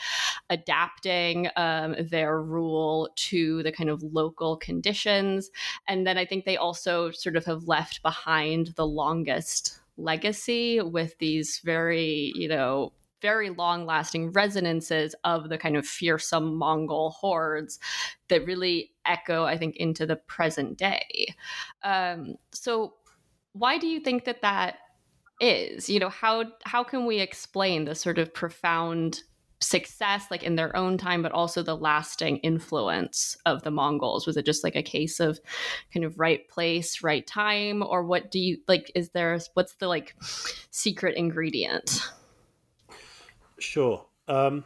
adapting 0.51 1.49
um, 1.57 1.95
their 1.99 2.43
rule 2.43 3.09
to 3.17 3.63
the 3.63 3.73
kind 3.73 3.91
of 3.91 4.03
local 4.03 4.57
conditions. 4.57 5.51
And 5.87 6.07
then 6.07 6.19
I 6.19 6.25
think 6.25 6.45
they 6.45 6.57
also 6.57 7.11
sort 7.11 7.37
of 7.37 7.45
have 7.45 7.65
left 7.65 8.03
behind 8.03 8.69
the 8.77 8.87
longest 8.87 9.81
legacy 9.97 10.81
with 10.81 11.19
these 11.19 11.61
very, 11.65 12.33
you 12.35 12.49
know, 12.49 12.93
very 13.21 13.51
long 13.51 13.87
lasting 13.87 14.33
resonances 14.33 15.15
of 15.25 15.49
the 15.49 15.59
kind 15.59 15.77
of 15.77 15.87
fearsome 15.87 16.57
Mongol 16.57 17.11
hordes 17.11 17.79
that 18.29 18.45
really 18.47 18.93
echo, 19.05 19.45
I 19.45 19.57
think, 19.57 19.77
into 19.77 20.07
the 20.07 20.17
present 20.17 20.79
day. 20.79 21.35
Um, 21.83 22.37
so, 22.53 22.95
why 23.53 23.79
do 23.79 23.87
you 23.87 24.01
think 24.01 24.25
that 24.25 24.43
that 24.43 24.77
is? 25.41 25.89
You 25.89 26.01
know, 26.01 26.11
how 26.11 26.45
how 26.65 26.85
can 26.85 27.07
we 27.07 27.21
explain 27.21 27.85
the 27.85 27.95
sort 27.95 28.19
of 28.19 28.33
profound 28.33 29.23
success 29.61 30.27
like 30.31 30.45
in 30.45 30.55
their 30.55 30.75
own 30.77 30.97
time 30.97 31.21
but 31.21 31.33
also 31.33 31.63
the 31.63 31.77
lasting 31.77 32.37
influence 32.39 33.37
of 33.45 33.63
the 33.63 33.71
mongols 33.71 34.25
was 34.25 34.37
it 34.37 34.47
just 34.47 34.63
like 34.63 34.77
a 34.77 34.83
case 34.83 35.19
of 35.19 35.41
kind 35.93 36.05
of 36.05 36.19
right 36.19 36.49
place 36.49 37.03
right 37.03 37.27
time 37.27 37.83
or 37.83 38.05
what 38.05 38.31
do 38.31 38.39
you 38.39 38.57
like 38.69 38.93
is 38.95 39.11
there 39.11 39.37
what's 39.55 39.75
the 39.75 39.89
like 39.89 40.15
secret 40.71 41.17
ingredient 41.17 42.09
Sure. 43.59 44.07
Um, 44.27 44.65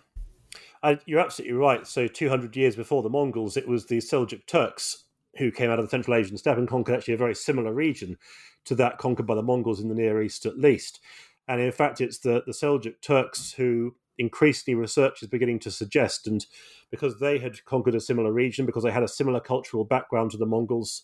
I, 0.82 0.98
you're 1.06 1.20
absolutely 1.20 1.56
right. 1.56 1.86
So, 1.86 2.08
200 2.08 2.56
years 2.56 2.76
before 2.76 3.02
the 3.02 3.10
Mongols, 3.10 3.56
it 3.56 3.68
was 3.68 3.86
the 3.86 3.98
Seljuk 3.98 4.46
Turks 4.46 5.04
who 5.38 5.50
came 5.50 5.70
out 5.70 5.78
of 5.78 5.86
the 5.86 5.90
Central 5.90 6.16
Asian 6.16 6.36
steppe 6.36 6.58
and 6.58 6.68
conquered 6.68 6.96
actually 6.96 7.14
a 7.14 7.18
very 7.18 7.34
similar 7.34 7.72
region 7.72 8.18
to 8.64 8.74
that 8.74 8.98
conquered 8.98 9.26
by 9.26 9.34
the 9.34 9.42
Mongols 9.42 9.80
in 9.80 9.88
the 9.88 9.94
Near 9.94 10.22
East, 10.22 10.44
at 10.44 10.58
least. 10.58 11.00
And 11.48 11.60
in 11.60 11.72
fact, 11.72 12.00
it's 12.00 12.18
the, 12.18 12.42
the 12.46 12.52
Seljuk 12.52 13.00
Turks 13.00 13.52
who 13.52 13.94
increasingly 14.18 14.78
research 14.78 15.22
is 15.22 15.28
beginning 15.28 15.58
to 15.60 15.70
suggest, 15.70 16.26
and 16.26 16.44
because 16.90 17.18
they 17.18 17.38
had 17.38 17.64
conquered 17.64 17.94
a 17.94 18.00
similar 18.00 18.32
region, 18.32 18.66
because 18.66 18.84
they 18.84 18.90
had 18.90 19.02
a 19.02 19.08
similar 19.08 19.40
cultural 19.40 19.84
background 19.84 20.30
to 20.30 20.36
the 20.36 20.46
Mongols, 20.46 21.02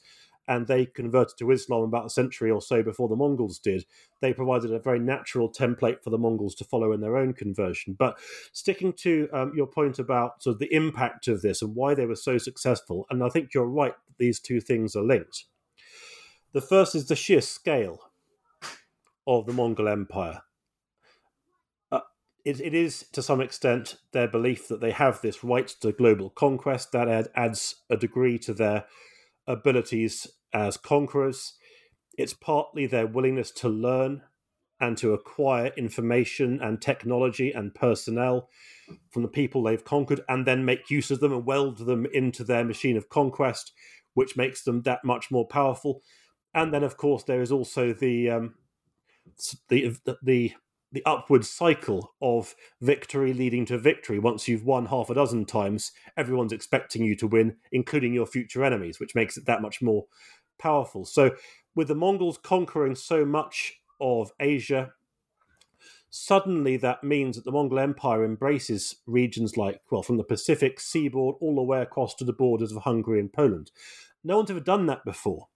and 0.49 0.67
they 0.67 0.87
converted 0.87 1.37
to 1.39 1.51
Islam 1.51 1.83
about 1.83 2.07
a 2.07 2.11
century 2.11 2.51
or 2.51 2.63
so 2.63 2.83
before 2.83 3.09
the 3.09 3.15
Mongols 3.15 3.59
did. 3.59 3.85
They 4.21 4.33
provided 4.33 4.73
a 4.73 4.81
very 4.81 4.99
natural 4.99 5.53
template 5.53 6.03
for 6.03 6.11
the 6.11 6.19
Mongols 6.19 6.55
to 6.57 6.65
follow 6.65 6.93
in 6.93 7.01
their 7.01 7.17
own 7.17 7.35
conversion. 7.35 7.95
But 7.97 8.19
sticking 8.53 8.95
to 8.95 9.29
um, 9.33 9.53
your 9.55 9.67
point 9.67 9.99
about 9.99 10.43
sort 10.43 10.55
of 10.55 10.61
the 10.61 10.75
impact 10.75 11.29
of 11.29 11.43
this 11.43 11.61
and 11.61 11.75
why 11.75 11.95
they 11.95 12.07
were 12.07 12.17
so 12.17 12.39
successful, 12.39 13.07
and 13.11 13.23
I 13.23 13.29
think 13.29 13.53
you're 13.55 13.67
right 13.67 13.95
that 14.07 14.19
these 14.19 14.41
two 14.41 14.61
things 14.61 14.97
are 14.97 15.05
linked. 15.05 15.45
The 16.53 16.63
first 16.63 16.95
is 16.95 17.07
the 17.07 17.17
sheer 17.17 17.43
scale 17.43 18.01
of 19.27 19.45
the 19.45 19.53
Mongol 19.53 19.89
Empire. 19.89 20.41
Uh, 21.93 22.01
it, 22.47 22.59
it 22.61 22.73
is 22.73 23.05
to 23.13 23.21
some 23.21 23.43
extent 23.43 23.97
their 24.13 24.27
belief 24.27 24.67
that 24.69 24.81
they 24.81 24.93
have 24.93 25.21
this 25.21 25.45
right 25.45 25.69
to 25.69 25.93
global 25.93 26.31
conquest 26.31 26.93
that 26.93 27.07
ad, 27.07 27.29
adds 27.35 27.83
a 27.91 27.99
degree 27.99 28.39
to 28.39 28.55
their 28.55 28.87
abilities 29.47 30.27
as 30.53 30.77
conquerors. 30.77 31.55
It's 32.17 32.35
partly 32.35 32.87
their 32.87 33.07
willingness 33.07 33.51
to 33.53 33.69
learn 33.69 34.23
and 34.81 34.97
to 34.99 35.13
acquire 35.13 35.73
information 35.77 36.61
and 36.61 36.81
technology 36.81 37.53
and 37.53 37.75
personnel 37.75 38.49
from 39.11 39.23
the 39.23 39.29
people 39.29 39.63
they've 39.63 39.85
conquered 39.85 40.21
and 40.29 40.47
then 40.47 40.65
make 40.65 40.91
use 40.91 41.11
of 41.11 41.21
them 41.21 41.33
and 41.33 41.45
weld 41.45 41.79
them 41.79 42.07
into 42.13 42.45
their 42.45 42.65
machine 42.65 42.97
of 42.97 43.09
conquest, 43.09 43.73
which 44.15 44.37
makes 44.37 44.63
them 44.63 44.83
that 44.83 45.05
much 45.05 45.31
more 45.31 45.47
powerful. 45.47 46.03
And 46.55 46.73
then, 46.73 46.85
of 46.85 46.97
course, 46.97 47.25
there 47.25 47.43
is 47.43 47.53
also 47.53 47.93
the 47.93 48.31
um, 48.31 48.55
the 49.69 49.97
the 50.23 50.53
the 50.91 51.03
upward 51.05 51.45
cycle 51.45 52.15
of 52.23 52.55
victory 52.81 53.35
leading 53.35 53.67
to 53.67 53.77
victory. 53.77 54.19
Once 54.19 54.49
you've 54.49 54.65
won 54.65 54.87
half 54.87 55.11
a 55.11 55.15
dozen 55.15 55.45
times, 55.45 55.93
everyone's 56.17 56.53
expecting 56.53 57.05
you 57.05 57.15
to 57.17 57.27
win, 57.27 57.57
including 57.73 58.15
your 58.15 58.27
future 58.27 58.65
enemies, 58.65 58.99
which 58.99 59.15
makes 59.15 59.37
it 59.37 59.45
that 59.45 59.61
much 59.61 59.83
more 59.83 60.07
powerful. 60.59 61.05
So, 61.05 61.33
with 61.75 61.89
the 61.89 61.95
Mongols 61.95 62.39
conquering 62.39 62.95
so 62.95 63.25
much 63.25 63.81
of 64.01 64.33
Asia, 64.41 64.93
suddenly 66.11 66.77
that 66.77 67.05
means 67.05 67.37
that 67.37 67.45
the 67.45 67.53
Mongol 67.53 67.79
Empire 67.79 68.25
embraces 68.25 68.97
regions 69.07 69.57
like, 69.57 69.81
well, 69.91 70.03
from 70.03 70.17
the 70.17 70.25
Pacific 70.25 70.81
seaboard 70.81 71.37
all 71.41 71.57
the 71.57 71.63
way 71.63 71.81
across 71.81 72.15
to 72.17 72.25
the 72.25 72.33
borders 72.33 72.73
of 72.73 72.83
Hungary 72.83 73.21
and 73.21 73.33
Poland. 73.33 73.71
No 74.25 74.39
one's 74.39 74.51
ever 74.51 74.61
done 74.61 74.87
that 74.87 75.05
before. 75.05 75.49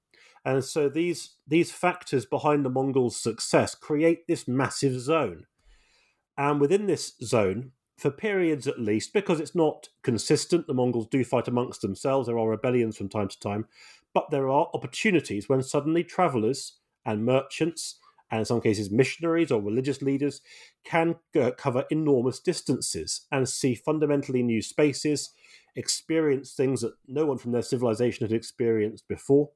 And 0.44 0.64
so 0.64 0.88
these 0.88 1.36
these 1.46 1.70
factors 1.70 2.26
behind 2.26 2.64
the 2.64 2.70
Mongols' 2.70 3.16
success 3.16 3.74
create 3.74 4.26
this 4.26 4.48
massive 4.48 5.00
zone. 5.00 5.46
And 6.36 6.60
within 6.60 6.86
this 6.86 7.12
zone, 7.22 7.72
for 7.96 8.10
periods 8.10 8.66
at 8.66 8.80
least, 8.80 9.12
because 9.12 9.38
it's 9.38 9.54
not 9.54 9.88
consistent, 10.02 10.66
the 10.66 10.74
Mongols 10.74 11.06
do 11.06 11.24
fight 11.24 11.46
amongst 11.46 11.82
themselves, 11.82 12.26
there 12.26 12.38
are 12.38 12.48
rebellions 12.48 12.96
from 12.96 13.08
time 13.08 13.28
to 13.28 13.38
time, 13.38 13.66
but 14.14 14.30
there 14.30 14.48
are 14.48 14.68
opportunities 14.74 15.48
when 15.48 15.62
suddenly 15.62 16.04
travelers 16.04 16.78
and 17.04 17.24
merchants 17.24 17.98
and 18.32 18.38
in 18.40 18.44
some 18.46 18.62
cases 18.62 18.90
missionaries 18.90 19.52
or 19.52 19.60
religious 19.60 20.00
leaders, 20.00 20.40
can 20.84 21.16
uh, 21.38 21.50
cover 21.56 21.84
enormous 21.90 22.40
distances 22.40 23.26
and 23.30 23.46
see 23.46 23.74
fundamentally 23.74 24.42
new 24.42 24.62
spaces, 24.62 25.30
experience 25.76 26.54
things 26.54 26.80
that 26.80 26.94
no 27.06 27.26
one 27.26 27.36
from 27.36 27.52
their 27.52 27.62
civilization 27.62 28.26
had 28.26 28.34
experienced 28.34 29.06
before. 29.06 29.50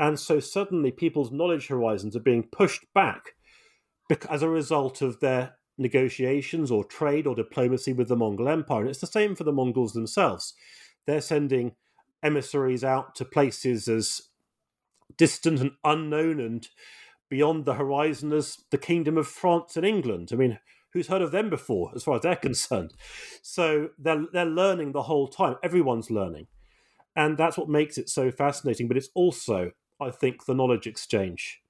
And 0.00 0.18
so 0.18 0.40
suddenly 0.40 0.90
people's 0.90 1.30
knowledge 1.30 1.68
horizons 1.68 2.16
are 2.16 2.20
being 2.20 2.42
pushed 2.42 2.92
back 2.92 3.36
as 4.28 4.42
a 4.42 4.48
result 4.48 5.00
of 5.00 5.20
their 5.20 5.54
negotiations 5.78 6.72
or 6.72 6.84
trade 6.84 7.26
or 7.26 7.36
diplomacy 7.36 7.92
with 7.92 8.08
the 8.08 8.16
Mongol 8.16 8.48
Empire. 8.48 8.80
And 8.80 8.90
it's 8.90 9.00
the 9.00 9.06
same 9.06 9.36
for 9.36 9.44
the 9.44 9.52
Mongols 9.52 9.92
themselves. 9.92 10.54
They're 11.06 11.20
sending 11.20 11.76
emissaries 12.22 12.84
out 12.84 13.14
to 13.16 13.24
places 13.24 13.88
as 13.88 14.22
distant 15.16 15.60
and 15.60 15.72
unknown 15.84 16.40
and 16.40 16.68
beyond 17.28 17.64
the 17.64 17.74
horizon 17.74 18.32
as 18.32 18.58
the 18.70 18.78
Kingdom 18.78 19.18
of 19.18 19.26
France 19.26 19.76
and 19.76 19.84
England. 19.84 20.30
I 20.32 20.36
mean, 20.36 20.58
who's 20.92 21.08
heard 21.08 21.22
of 21.22 21.32
them 21.32 21.50
before, 21.50 21.92
as 21.94 22.04
far 22.04 22.16
as 22.16 22.22
they're 22.22 22.36
concerned? 22.48 22.94
So 23.42 23.90
they're 23.98 24.26
they're 24.32 24.46
learning 24.46 24.92
the 24.92 25.02
whole 25.02 25.28
time. 25.28 25.56
Everyone's 25.62 26.10
learning, 26.10 26.46
and 27.14 27.36
that's 27.36 27.58
what 27.58 27.68
makes 27.68 27.98
it 27.98 28.08
so 28.08 28.30
fascinating. 28.30 28.88
But 28.88 28.96
it's 28.96 29.10
also, 29.14 29.72
I 30.00 30.10
think, 30.10 30.46
the 30.46 30.54
knowledge 30.54 30.86
exchange, 30.86 31.62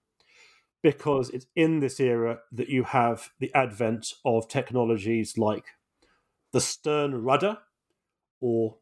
because 0.83 1.31
it's 1.31 1.47
in 1.55 1.81
this 1.81 2.01
era 2.01 2.39
that 2.53 2.69
you 2.69 2.85
have 2.85 3.31
the 3.39 3.53
advent 3.55 4.13
of 4.25 4.49
technologies 4.49 5.39
like 5.39 5.65
the 6.53 6.61
stern 6.61 7.23
rudder, 7.23 7.59
or 8.41 8.77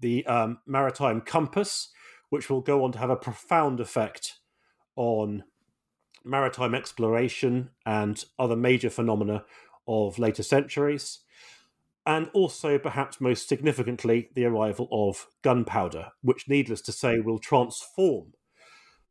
the 0.00 0.26
um, 0.26 0.58
maritime 0.66 1.20
compass, 1.20 1.90
which 2.30 2.50
will 2.50 2.60
go 2.60 2.84
on 2.84 2.92
to 2.92 2.98
have 2.98 3.10
a 3.10 3.16
profound 3.16 3.80
effect 3.80 4.34
on 4.96 5.44
maritime 6.24 6.74
exploration 6.74 7.70
and 7.84 8.24
other 8.38 8.56
major 8.56 8.90
phenomena 8.90 9.44
of 9.86 10.18
later 10.18 10.42
centuries. 10.42 11.20
And 12.06 12.28
also, 12.34 12.78
perhaps 12.78 13.20
most 13.20 13.48
significantly, 13.48 14.28
the 14.34 14.44
arrival 14.44 14.88
of 14.92 15.26
gunpowder, 15.42 16.08
which, 16.22 16.48
needless 16.48 16.82
to 16.82 16.92
say, 16.92 17.18
will 17.18 17.38
transform 17.38 18.34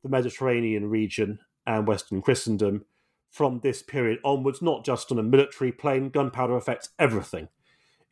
the 0.03 0.09
Mediterranean 0.09 0.89
region 0.89 1.39
and 1.65 1.87
Western 1.87 2.21
Christendom 2.21 2.85
from 3.31 3.61
this 3.63 3.81
period 3.81 4.19
onwards, 4.23 4.61
not 4.61 4.85
just 4.85 5.11
on 5.11 5.17
a 5.17 5.23
military 5.23 5.71
plane. 5.71 6.09
Gunpowder 6.09 6.55
affects 6.55 6.89
everything 6.99 7.47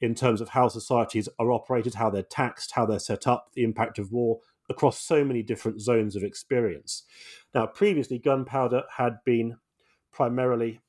in 0.01 0.15
terms 0.15 0.41
of 0.41 0.49
how 0.49 0.67
societies 0.67 1.29
are 1.39 1.51
operated, 1.51 1.93
how 1.93 2.09
they're 2.09 2.23
taxed, 2.23 2.71
how 2.73 2.85
they're 2.85 2.99
set 2.99 3.27
up, 3.27 3.49
the 3.53 3.63
impact 3.63 3.99
of 3.99 4.11
war 4.11 4.39
across 4.69 4.99
so 4.99 5.23
many 5.23 5.43
different 5.43 5.81
zones 5.81 6.15
of 6.15 6.23
experience. 6.23 7.03
Now, 7.53 7.67
previously, 7.67 8.17
gunpowder 8.17 8.83
had 8.97 9.17
been 9.25 9.57
primarily 10.11 10.79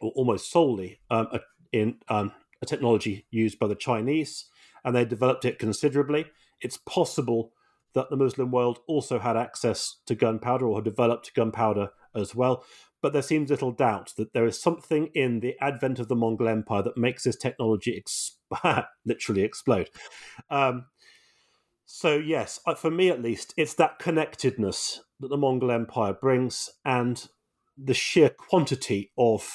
or 0.00 0.12
almost 0.14 0.50
solely 0.50 1.00
um, 1.10 1.28
a, 1.32 1.40
in 1.72 1.96
um, 2.08 2.32
a 2.60 2.66
technology 2.66 3.26
used 3.30 3.58
by 3.58 3.66
the 3.66 3.74
Chinese, 3.74 4.46
and 4.84 4.96
they 4.96 5.04
developed 5.04 5.44
it 5.44 5.58
considerably. 5.58 6.26
It's 6.60 6.76
possible 6.78 7.52
that 7.94 8.10
the 8.10 8.16
Muslim 8.16 8.50
world 8.50 8.80
also 8.86 9.18
had 9.18 9.36
access 9.36 10.00
to 10.06 10.14
gunpowder 10.14 10.66
or 10.66 10.76
had 10.76 10.84
developed 10.84 11.34
gunpowder 11.34 11.90
as 12.14 12.34
well, 12.34 12.64
but 13.00 13.12
there 13.12 13.22
seems 13.22 13.50
little 13.50 13.72
doubt 13.72 14.12
that 14.16 14.32
there 14.32 14.46
is 14.46 14.60
something 14.60 15.08
in 15.14 15.40
the 15.40 15.54
advent 15.60 15.98
of 15.98 16.08
the 16.08 16.16
Mongol 16.16 16.48
Empire 16.48 16.82
that 16.82 16.96
makes 16.96 17.24
this 17.24 17.36
technology 17.36 17.96
ex- 17.96 18.36
literally 19.04 19.42
explode. 19.42 19.90
Um, 20.50 20.86
so, 21.84 22.16
yes, 22.16 22.60
uh, 22.66 22.74
for 22.74 22.90
me 22.90 23.10
at 23.10 23.22
least, 23.22 23.52
it's 23.56 23.74
that 23.74 23.98
connectedness 23.98 25.02
that 25.20 25.28
the 25.28 25.36
Mongol 25.36 25.70
Empire 25.70 26.14
brings 26.14 26.70
and 26.84 27.28
the 27.76 27.94
sheer 27.94 28.30
quantity 28.30 29.12
of 29.18 29.50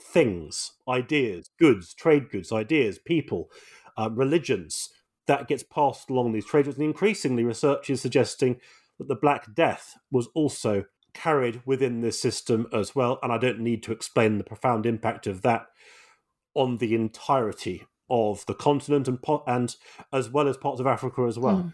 things, 0.00 0.72
ideas, 0.88 1.50
goods, 1.58 1.94
trade 1.94 2.28
goods, 2.30 2.52
ideas, 2.52 2.98
people, 2.98 3.48
um, 3.96 4.16
religions 4.16 4.88
that 5.32 5.48
gets 5.48 5.62
passed 5.62 6.10
along 6.10 6.32
these 6.32 6.44
trade 6.44 6.66
routes. 6.66 6.78
And 6.78 6.86
increasingly, 6.86 7.42
research 7.42 7.88
is 7.88 8.02
suggesting 8.02 8.60
that 8.98 9.08
the 9.08 9.14
Black 9.14 9.54
Death 9.54 9.96
was 10.10 10.28
also 10.34 10.84
carried 11.14 11.62
within 11.64 12.02
this 12.02 12.20
system 12.20 12.66
as 12.70 12.94
well. 12.94 13.18
And 13.22 13.32
I 13.32 13.38
don't 13.38 13.60
need 13.60 13.82
to 13.84 13.92
explain 13.92 14.36
the 14.36 14.44
profound 14.44 14.84
impact 14.84 15.26
of 15.26 15.40
that 15.40 15.68
on 16.52 16.76
the 16.76 16.94
entirety 16.94 17.84
of 18.10 18.44
the 18.44 18.52
continent 18.52 19.08
and, 19.08 19.18
and 19.46 19.74
as 20.12 20.28
well 20.28 20.48
as 20.48 20.58
parts 20.58 20.80
of 20.80 20.86
Africa 20.86 21.22
as 21.22 21.38
well. 21.38 21.56
Mm. 21.56 21.72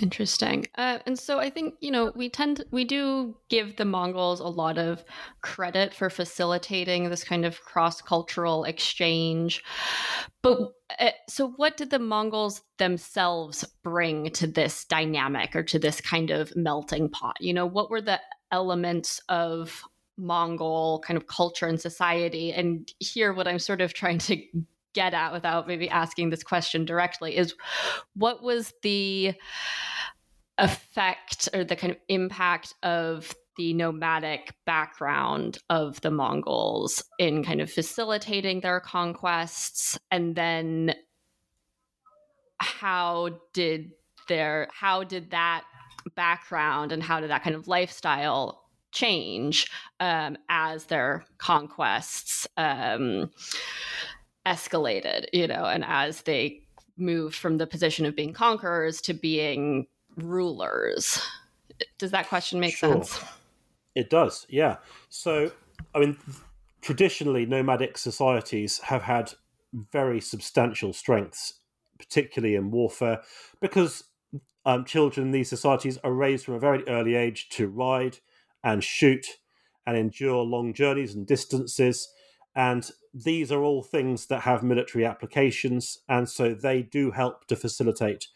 Interesting. 0.00 0.66
Uh, 0.76 0.98
and 1.06 1.18
so 1.18 1.38
I 1.40 1.50
think, 1.50 1.74
you 1.80 1.90
know, 1.90 2.12
we 2.14 2.28
tend, 2.28 2.58
to, 2.58 2.66
we 2.70 2.84
do 2.84 3.36
give 3.48 3.76
the 3.76 3.84
Mongols 3.84 4.38
a 4.38 4.46
lot 4.46 4.78
of 4.78 5.04
credit 5.42 5.92
for 5.92 6.08
facilitating 6.08 7.10
this 7.10 7.24
kind 7.24 7.44
of 7.44 7.60
cross 7.62 8.00
cultural 8.00 8.64
exchange. 8.64 9.64
But 10.42 10.72
uh, 11.00 11.10
so 11.28 11.48
what 11.56 11.76
did 11.76 11.90
the 11.90 11.98
Mongols 11.98 12.62
themselves 12.78 13.64
bring 13.82 14.30
to 14.32 14.46
this 14.46 14.84
dynamic 14.84 15.56
or 15.56 15.64
to 15.64 15.78
this 15.78 16.00
kind 16.00 16.30
of 16.30 16.54
melting 16.54 17.08
pot? 17.08 17.36
You 17.40 17.54
know, 17.54 17.66
what 17.66 17.90
were 17.90 18.00
the 18.00 18.20
elements 18.50 19.20
of 19.28 19.82
Mongol 20.18 21.00
kind 21.06 21.16
of 21.16 21.26
culture 21.26 21.66
and 21.66 21.80
society. 21.80 22.52
And 22.52 22.92
here, 22.98 23.32
what 23.32 23.48
I'm 23.48 23.58
sort 23.58 23.80
of 23.80 23.94
trying 23.94 24.18
to 24.18 24.42
get 24.98 25.14
at 25.14 25.32
without 25.32 25.68
maybe 25.68 25.88
asking 25.88 26.30
this 26.30 26.42
question 26.42 26.84
directly 26.84 27.36
is 27.36 27.54
what 28.14 28.42
was 28.42 28.74
the 28.82 29.32
effect 30.58 31.48
or 31.54 31.62
the 31.62 31.76
kind 31.76 31.92
of 31.92 31.98
impact 32.08 32.74
of 32.82 33.32
the 33.56 33.72
nomadic 33.74 34.54
background 34.66 35.58
of 35.70 36.00
the 36.00 36.10
Mongols 36.10 37.04
in 37.20 37.44
kind 37.44 37.60
of 37.60 37.70
facilitating 37.70 38.60
their 38.60 38.80
conquests? 38.80 39.96
And 40.10 40.34
then 40.34 40.96
how 42.58 43.38
did 43.52 43.92
their 44.26 44.66
how 44.72 45.04
did 45.04 45.30
that 45.30 45.62
background 46.16 46.90
and 46.90 47.04
how 47.04 47.20
did 47.20 47.30
that 47.30 47.44
kind 47.44 47.54
of 47.54 47.68
lifestyle 47.68 48.64
change 48.90 49.70
um, 50.00 50.36
as 50.48 50.86
their 50.86 51.24
conquests 51.38 52.48
um, 52.56 53.30
escalated, 54.48 55.26
you 55.32 55.46
know, 55.46 55.64
and 55.64 55.84
as 55.84 56.22
they 56.22 56.62
moved 56.96 57.36
from 57.36 57.58
the 57.58 57.66
position 57.66 58.06
of 58.06 58.16
being 58.16 58.32
conquerors 58.32 59.00
to 59.02 59.14
being 59.14 59.86
rulers. 60.16 61.20
Does 61.98 62.10
that 62.10 62.28
question 62.28 62.58
make 62.58 62.76
sure. 62.76 63.04
sense? 63.04 63.20
It 63.94 64.10
does, 64.10 64.46
yeah. 64.48 64.76
So, 65.08 65.50
I 65.94 66.00
mean, 66.00 66.16
traditionally, 66.80 67.46
nomadic 67.46 67.98
societies 67.98 68.78
have 68.84 69.02
had 69.02 69.32
very 69.92 70.20
substantial 70.20 70.92
strengths, 70.92 71.60
particularly 71.98 72.54
in 72.54 72.70
warfare, 72.70 73.22
because 73.60 74.04
um, 74.64 74.84
children 74.84 75.26
in 75.26 75.32
these 75.32 75.48
societies 75.48 75.98
are 75.98 76.12
raised 76.12 76.44
from 76.44 76.54
a 76.54 76.60
very 76.60 76.86
early 76.88 77.14
age 77.14 77.48
to 77.50 77.68
ride 77.68 78.18
and 78.64 78.82
shoot 78.82 79.26
and 79.86 79.96
endure 79.96 80.42
long 80.42 80.74
journeys 80.74 81.14
and 81.14 81.26
distances. 81.26 82.08
And 82.58 82.90
these 83.14 83.52
are 83.52 83.62
all 83.62 83.84
things 83.84 84.26
that 84.26 84.40
have 84.40 84.64
military 84.64 85.04
applications. 85.04 85.98
And 86.08 86.28
so 86.28 86.54
they 86.54 86.82
do 86.82 87.12
help 87.12 87.46
to 87.46 87.54
facilitate 87.54 88.26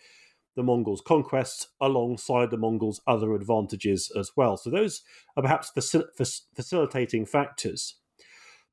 the 0.55 0.63
Mongols' 0.63 1.03
conquests 1.05 1.67
alongside 1.81 2.53
the 2.53 2.57
Mongols' 2.57 3.01
other 3.05 3.35
advantages 3.35 4.13
as 4.17 4.31
well. 4.37 4.57
So 4.57 4.71
those 4.71 5.03
are 5.37 5.43
perhaps 5.43 5.73
facil- 5.77 6.39
facilitating 6.55 7.27
factors. 7.27 7.97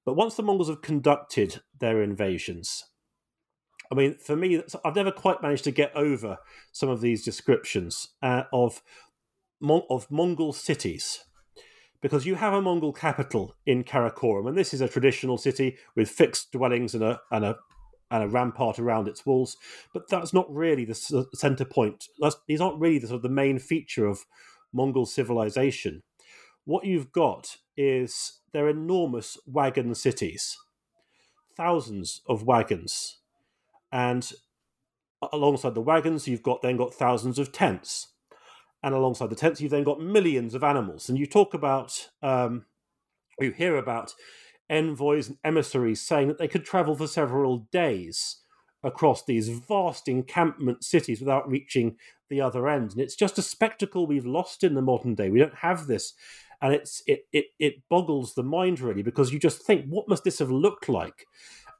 But 0.05 0.13
once 0.15 0.35
the 0.35 0.43
Mongols 0.43 0.69
have 0.69 0.83
conducted 0.83 1.62
their 1.79 2.03
invasions, 2.03 2.83
I 3.91 3.95
mean, 3.95 4.19
for 4.19 4.35
me, 4.35 4.62
I've 4.85 4.95
never 4.95 5.12
quite 5.12 5.41
managed 5.41 5.63
to 5.63 5.71
get 5.71 5.95
over 5.95 6.38
some 6.71 6.89
of 6.89 7.01
these 7.01 7.25
descriptions 7.25 8.09
uh, 8.21 8.43
of 8.53 8.83
of 9.89 10.12
Mongol 10.12 10.53
cities, 10.53 11.25
because 12.01 12.25
you 12.25 12.35
have 12.35 12.53
a 12.53 12.62
Mongol 12.62 12.93
capital 12.93 13.55
in 13.65 13.83
Karakorum, 13.83 14.47
and 14.47 14.57
this 14.57 14.73
is 14.73 14.81
a 14.81 14.88
traditional 14.88 15.38
city 15.38 15.77
with 15.95 16.09
fixed 16.09 16.51
dwellings 16.51 16.93
and 16.93 17.03
a 17.03 17.19
and 17.31 17.45
a 17.45 17.57
and 18.12 18.23
a 18.23 18.27
rampart 18.27 18.79
around 18.79 19.07
its 19.07 19.25
walls. 19.25 19.57
But 19.93 20.09
that's 20.09 20.33
not 20.33 20.51
really 20.53 20.83
the 20.83 21.27
center 21.33 21.65
point. 21.65 22.05
That's, 22.19 22.38
these 22.47 22.59
aren't 22.59 22.79
really 22.79 22.97
the 22.97 23.07
sort 23.07 23.17
of 23.17 23.21
the 23.21 23.29
main 23.29 23.59
feature 23.59 24.07
of 24.07 24.25
Mongol 24.73 25.05
civilization. 25.05 26.01
What 26.65 26.85
you've 26.85 27.12
got 27.12 27.57
is 27.77 28.39
they're 28.51 28.67
enormous 28.67 29.38
wagon 29.45 29.93
cities, 29.93 30.57
thousands 31.55 32.21
of 32.27 32.43
wagons 32.43 33.19
and 33.91 34.31
alongside 35.33 35.75
the 35.75 35.81
wagons, 35.81 36.27
you've 36.27 36.43
got 36.43 36.62
then 36.62 36.77
got 36.77 36.93
thousands 36.93 37.39
of 37.39 37.51
tents, 37.51 38.07
and 38.84 38.94
alongside 38.94 39.30
the 39.30 39.36
tents, 39.36 39.62
you've 39.62 39.72
then 39.72 39.84
got 39.84 40.02
millions 40.02 40.54
of 40.54 40.63
animals. 40.63 41.10
And 41.10 41.18
you 41.18 41.26
talk 41.26 41.54
about, 41.54 42.10
um, 42.22 42.65
you 43.39 43.52
hear 43.52 43.78
about 43.78 44.13
envoys 44.70 45.28
and 45.28 45.38
emissaries 45.44 46.02
saying 46.02 46.28
that 46.28 46.38
they 46.38 46.48
could 46.48 46.65
travel 46.65 46.96
for 46.96 47.08
several 47.08 47.68
days 47.72 48.38
across 48.84 49.26
these 49.26 49.50
vast 49.50 50.08
encampment 50.08 50.84
cities 50.84 51.20
without 51.20 51.50
reaching 51.50 51.98
the 52.30 52.39
other 52.39 52.68
end. 52.68 52.92
And 52.92 53.02
it's 53.02 53.15
just 53.15 53.38
a 53.38 53.42
spectacle 53.42 54.08
we've 54.08 54.26
lost 54.26 54.63
in 54.63 54.76
the 54.76 54.82
modern 54.82 55.15
day. 55.15 55.30
We 55.30 55.39
don't 55.39 55.56
have 55.56 55.88
this 55.88 56.13
and 56.62 56.74
it's 56.74 57.02
it 57.08 57.26
it 57.32 57.46
it 57.58 57.89
boggles 57.89 58.34
the 58.34 58.44
mind 58.44 58.80
really 58.80 59.02
because 59.02 59.32
you 59.32 59.39
just 59.39 59.62
think, 59.62 59.86
what 59.88 60.08
must 60.08 60.24
this 60.24 60.39
have 60.39 60.52
looked 60.52 60.89
like? 60.89 61.26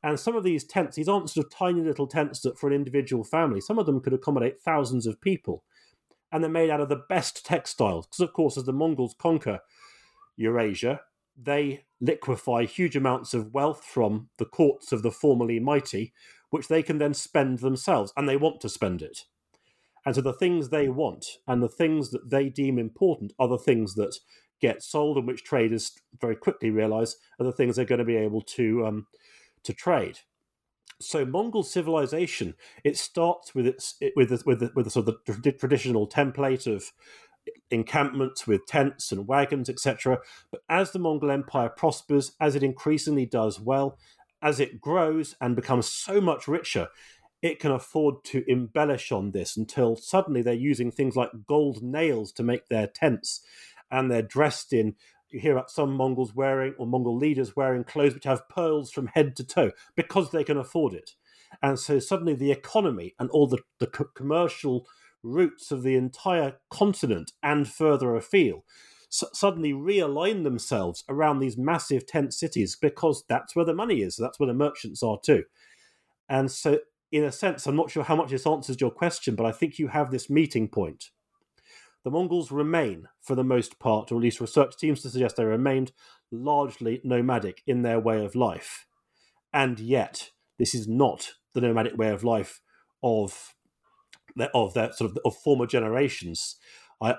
And 0.02 0.18
some 0.18 0.36
of 0.36 0.46
these 0.46 0.64
tents, 0.64 0.96
these 0.96 1.10
aren't 1.10 1.30
sort 1.30 1.46
of 1.46 1.52
tiny 1.52 1.82
little 1.82 2.08
tents 2.08 2.40
that 2.42 2.58
for 2.58 2.68
an 2.68 2.74
individual 2.74 3.26
family. 3.26 3.60
Some 3.60 3.78
of 3.78 3.86
them 3.86 4.00
could 4.00 4.14
accommodate 4.14 4.62
thousands 4.62 5.06
of 5.06 5.20
people, 5.20 5.66
and 6.32 6.44
they're 6.44 6.52
made 6.52 6.70
out 6.70 6.82
of 6.82 6.90
the 6.90 7.04
best 7.10 7.46
textiles. 7.46 8.08
Because 8.08 8.22
of 8.22 8.34
course, 8.34 8.58
as 8.58 8.66
the 8.66 8.74
Mongols 8.74 9.16
conquer 9.18 9.60
Eurasia, 10.38 11.02
they 11.42 11.86
liquefy 12.02 12.66
huge 12.66 12.96
amounts 12.96 13.34
of 13.34 13.54
wealth 13.54 13.84
from 13.84 14.30
the 14.38 14.46
courts 14.46 14.92
of 14.92 15.04
the 15.04 15.12
formerly 15.12 15.60
mighty, 15.60 16.14
which 16.50 16.68
they 16.68 16.84
can 16.84 16.98
then 16.98 17.14
spend 17.14 17.60
themselves, 17.60 18.14
and 18.18 18.28
they 18.28 18.38
want 18.38 18.62
to 18.62 18.70
spend 18.70 19.02
it. 19.02 19.26
And 20.06 20.16
so 20.16 20.22
the 20.22 20.34
things 20.34 20.70
they 20.70 20.88
want 20.88 21.26
and 21.48 21.62
the 21.62 21.70
things 21.70 22.12
that 22.12 22.30
they 22.30 22.50
deem 22.50 22.80
important 22.80 23.34
are 23.38 23.48
the 23.48 23.58
things 23.58 23.96
that 23.96 24.18
get 24.62 24.84
sold 24.84 25.18
and 25.18 25.28
which 25.28 25.44
traders 25.44 25.94
very 26.20 26.36
quickly 26.36 26.70
realize 26.70 27.16
are 27.40 27.46
the 27.46 27.52
things 27.52 27.76
they're 27.76 27.86
going 27.86 28.00
to 28.00 28.06
be 28.06 28.16
able 28.16 28.42
to 28.42 28.86
um, 28.86 29.08
to 29.64 29.74
trade. 29.74 30.20
So 31.02 31.26
Mongol 31.26 31.64
civilization 31.64 32.56
it 32.84 32.98
starts 32.98 33.56
with 33.56 33.66
its 33.66 33.96
with 34.16 34.30
the, 34.30 34.42
with 34.46 34.60
the, 34.60 34.72
with 34.76 34.86
the 34.86 34.92
sort 34.92 35.08
of 35.08 35.20
the 35.26 35.52
traditional 35.52 36.08
template 36.08 36.68
of 36.68 36.92
encampments 37.72 38.46
with 38.46 38.66
tents 38.66 39.12
and 39.12 39.28
wagons, 39.28 39.70
etc. 39.70 40.20
But 40.52 40.62
as 40.70 40.92
the 40.92 41.00
Mongol 41.00 41.32
Empire 41.32 41.70
prospers, 41.70 42.36
as 42.40 42.56
it 42.56 42.64
increasingly 42.64 43.26
does 43.26 43.60
well, 43.60 43.98
as 44.42 44.60
it 44.60 44.82
grows 44.82 45.36
and 45.42 45.56
becomes 45.56 45.90
so 45.90 46.22
much 46.22 46.48
richer, 46.48 46.90
it 47.42 47.60
can 47.60 47.72
afford 47.72 48.24
to 48.26 48.44
embellish 48.48 49.12
on 49.12 49.32
this 49.32 49.56
until 49.56 49.96
suddenly 49.96 50.42
they're 50.42 50.54
using 50.54 50.92
things 50.92 51.16
like 51.16 51.30
gold 51.48 51.82
nails 51.82 52.32
to 52.34 52.44
make 52.44 52.68
their 52.68 52.88
tents 52.88 53.42
and 53.92 54.12
they're 54.12 54.22
dressed 54.22 54.74
in 54.74 54.96
you 55.32 55.40
hear 55.40 55.54
about 55.54 55.72
some 55.72 55.94
Mongols 55.94 56.36
wearing 56.36 56.74
or 56.78 56.88
Mongol 56.88 57.18
leaders 57.18 57.56
wearing 57.56 57.84
clothes 57.84 58.14
which 58.14 58.24
have 58.26 58.50
pearls 58.50 58.92
from 58.92 59.08
head 59.08 59.36
to 59.38 59.44
toe 59.44 59.72
because 59.96 60.32
they 60.32 60.44
can 60.44 60.58
afford 60.58 60.94
it. 60.94 61.12
And 61.62 61.80
so 61.80 62.00
suddenly 62.00 62.36
the 62.36 62.52
economy 62.52 63.16
and 63.20 63.30
all 63.30 63.48
the, 63.48 63.60
the 63.80 63.88
commercial 63.88 64.88
routes 65.24 65.72
of 65.72 65.84
the 65.84 65.96
entire 65.96 66.58
continent 66.70 67.32
and 67.44 67.68
further 67.68 68.16
afield 68.16 68.64
suddenly 69.10 69.74
realign 69.74 70.44
themselves 70.44 71.04
around 71.10 71.40
these 71.40 71.58
massive 71.58 72.06
tent 72.06 72.34
cities 72.34 72.78
because 72.80 73.24
that's 73.28 73.56
where 73.56 73.66
the 73.66 73.74
money 73.74 74.02
is. 74.02 74.16
That's 74.16 74.40
where 74.40 74.48
the 74.48 74.54
merchants 74.54 75.02
are 75.02 75.18
too. 75.24 75.46
And 76.30 76.52
so, 76.52 76.80
in 77.12 77.24
a 77.24 77.32
sense, 77.32 77.66
I'm 77.66 77.76
not 77.76 77.90
sure 77.90 78.04
how 78.04 78.16
much 78.16 78.30
this 78.30 78.46
answers 78.46 78.80
your 78.80 78.92
question, 78.92 79.34
but 79.34 79.48
I 79.48 79.52
think 79.52 79.80
you 79.80 79.88
have 79.88 80.12
this 80.12 80.30
meeting 80.30 80.68
point. 80.68 81.06
The 82.04 82.12
Mongols 82.12 82.52
remain, 82.52 83.08
for 83.22 83.36
the 83.36 83.44
most 83.44 83.80
part, 83.80 84.12
or 84.12 84.16
at 84.16 84.22
least 84.22 84.40
research 84.40 84.76
seems 84.78 85.02
to 85.02 85.10
suggest 85.10 85.36
they 85.36 85.46
remained 85.46 85.92
largely 86.32 87.02
nomadic 87.04 87.62
in 87.68 87.82
their 87.82 88.00
way 88.00 88.24
of 88.24 88.36
life. 88.36 88.86
And 89.54 89.80
yet, 89.80 90.32
this 90.58 90.74
is 90.74 90.88
not 90.88 91.32
the 91.54 91.62
nomadic 91.62 91.98
way 91.98 92.10
of 92.10 92.24
life 92.24 92.62
of 93.04 93.54
their, 94.36 94.50
of 94.56 94.74
their 94.74 94.92
sort 94.94 95.12
of 95.12 95.18
of 95.26 95.36
former 95.38 95.66
generations. 95.66 96.56
I 97.02 97.16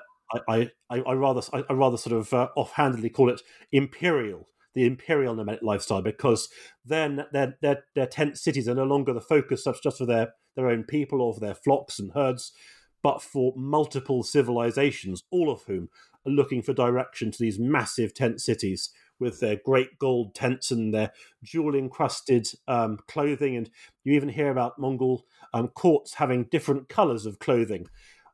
I, 0.49 0.71
I, 0.89 1.01
I 1.01 1.13
rather 1.13 1.43
I 1.53 1.73
rather 1.73 1.97
sort 1.97 2.17
of 2.17 2.33
uh, 2.33 2.49
offhandedly 2.57 3.11
call 3.11 3.31
it 3.31 3.43
imperial, 3.73 4.49
the 4.75 4.87
imperial 4.87 5.35
nomadic 5.35 5.63
lifestyle, 5.63 6.03
because 6.03 6.49
then 6.85 7.27
their, 7.33 7.57
their 7.61 7.85
their 7.95 8.07
tent 8.07 8.39
cities 8.39 8.69
are 8.69 8.75
no 8.75 8.85
longer 8.85 9.13
the 9.13 9.21
focus 9.21 9.65
such 9.65 9.83
just 9.83 9.99
for 9.99 10.07
their 10.07 10.35
their 10.57 10.69
own 10.69 10.85
people 10.85 11.21
or 11.21 11.35
for 11.35 11.41
their 11.41 11.55
flocks 11.55 11.99
and 11.99 12.13
herds, 12.13 12.53
but 13.03 13.23
for 13.23 13.53
multiple 13.57 14.23
civilizations, 14.23 15.23
all 15.31 15.51
of 15.51 15.63
whom 15.65 15.89
are 16.27 16.33
looking 16.33 16.63
for 16.63 16.73
direction 16.73 17.31
to 17.31 17.39
these 17.39 17.59
massive 17.59 18.15
tent 18.15 18.41
cities 18.41 18.91
with 19.19 19.41
their 19.41 19.57
great 19.65 19.99
gold 19.99 20.35
tents 20.35 20.71
and 20.71 20.93
their 20.93 21.13
jewel 21.43 21.75
encrusted 21.75 22.49
um, 22.67 22.99
clothing. 23.07 23.57
And 23.57 23.71
you 24.03 24.15
even 24.15 24.31
hear 24.31 24.51
about 24.51 24.79
Mongol 24.79 25.27
um, 25.53 25.69
courts 25.69 26.15
having 26.15 26.45
different 26.45 26.89
colors 26.89 27.27
of 27.27 27.39
clothing 27.39 27.87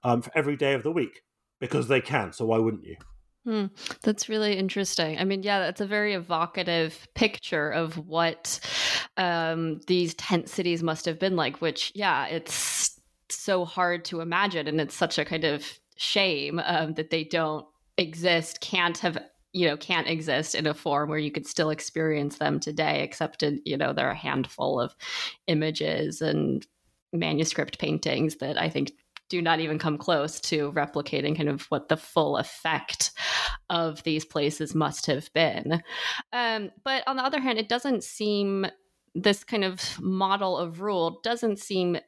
um, 0.05 0.23
for 0.23 0.31
every 0.35 0.57
day 0.57 0.75
of 0.75 0.85
the 0.85 0.93
week 0.93 1.23
because 1.61 1.89
they 1.89 2.01
can. 2.01 2.33
So 2.33 2.47
why 2.47 2.59
wouldn't 2.59 2.85
you? 2.85 2.97
Hmm, 3.45 3.67
that's 4.03 4.29
really 4.29 4.59
interesting. 4.59 5.19
I 5.19 5.25
mean, 5.25 5.45
yeah, 5.45 5.61
that's 5.61 5.81
a 5.81 5.87
very 5.87 6.15
evocative 6.15 7.07
picture 7.15 7.71
of 7.71 7.97
what 8.09 8.59
um, 9.17 9.81
these 9.87 10.15
tent 10.15 10.49
cities 10.49 10.83
must 10.83 11.05
have 11.05 11.21
been 11.21 11.37
like, 11.37 11.61
which, 11.61 11.93
yeah, 11.95 12.27
it's 12.27 12.96
so 13.31 13.65
hard 13.65 14.05
to 14.07 14.21
imagine. 14.21 14.67
And 14.67 14.81
it's 14.81 14.95
such 14.95 15.19
a 15.19 15.25
kind 15.25 15.45
of 15.45 15.65
shame 15.97 16.61
um, 16.65 16.95
that 16.95 17.11
they 17.11 17.25
don't 17.25 17.67
exist, 17.97 18.61
can't 18.61 18.99
have 18.99 19.19
you 19.53 19.67
know 19.67 19.77
can't 19.79 20.07
exist 20.07 20.55
in 20.55 20.67
a 20.67 20.75
form 20.75 21.09
where 21.09 21.19
you 21.19 21.31
could 21.31 21.47
still 21.47 21.71
experience 21.71 22.37
them 22.37 22.61
today 22.61 23.03
except 23.03 23.43
in 23.43 23.59
you 23.65 23.75
know 23.75 23.95
there 23.95 24.07
are 24.07 24.11
a 24.11 24.15
handful 24.15 24.79
of 24.79 24.95
images 25.47 26.21
and 26.21 26.67
manuscript 27.15 27.79
paintings 27.79 28.37
that 28.37 28.61
i 28.61 28.69
think 28.69 28.93
do 29.29 29.43
not 29.43 29.61
even 29.61 29.79
come 29.79 29.99
close 29.99 30.41
to 30.41 30.73
replicating 30.73 31.37
kind 31.37 31.49
of 31.49 31.63
what 31.65 31.89
the 31.89 31.97
full 31.97 32.37
effect 32.37 33.13
of 33.71 34.03
these 34.05 34.25
places 34.25 34.75
must 34.75 35.07
have 35.07 35.33
been. 35.33 35.83
Um, 36.33 36.71
but 36.85 37.03
on 37.07 37.17
the 37.17 37.25
other 37.25 37.41
hand, 37.41 37.59
it 37.59 37.69
doesn't 37.69 38.05
seem 38.05 38.67
this 39.15 39.43
kind 39.45 39.65
of 39.65 40.01
model 40.01 40.57
of 40.57 40.81
rule 40.81 41.21
doesn't 41.25 41.59
seem 41.59 41.99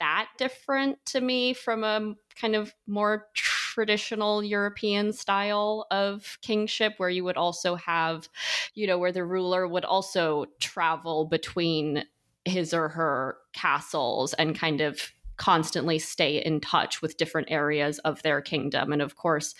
that 0.00 0.28
different 0.38 1.04
to 1.06 1.20
me 1.20 1.52
from 1.54 1.84
a 1.84 2.14
kind 2.36 2.54
of 2.54 2.74
more 2.86 3.26
traditional 3.34 4.42
European 4.42 5.12
style 5.12 5.86
of 5.90 6.38
kingship, 6.42 6.94
where 6.98 7.10
you 7.10 7.24
would 7.24 7.36
also 7.36 7.74
have, 7.76 8.28
you 8.74 8.86
know, 8.86 8.98
where 8.98 9.12
the 9.12 9.24
ruler 9.24 9.66
would 9.66 9.84
also 9.84 10.46
travel 10.60 11.26
between 11.26 12.04
his 12.44 12.72
or 12.72 12.88
her 12.88 13.36
castles 13.52 14.34
and 14.34 14.58
kind 14.58 14.80
of 14.80 15.12
constantly 15.38 15.98
stay 15.98 16.44
in 16.44 16.60
touch 16.60 17.00
with 17.00 17.16
different 17.16 17.50
areas 17.50 17.98
of 18.00 18.22
their 18.22 18.42
kingdom. 18.42 18.92
And 18.92 19.00
of 19.00 19.16
course, 19.16 19.54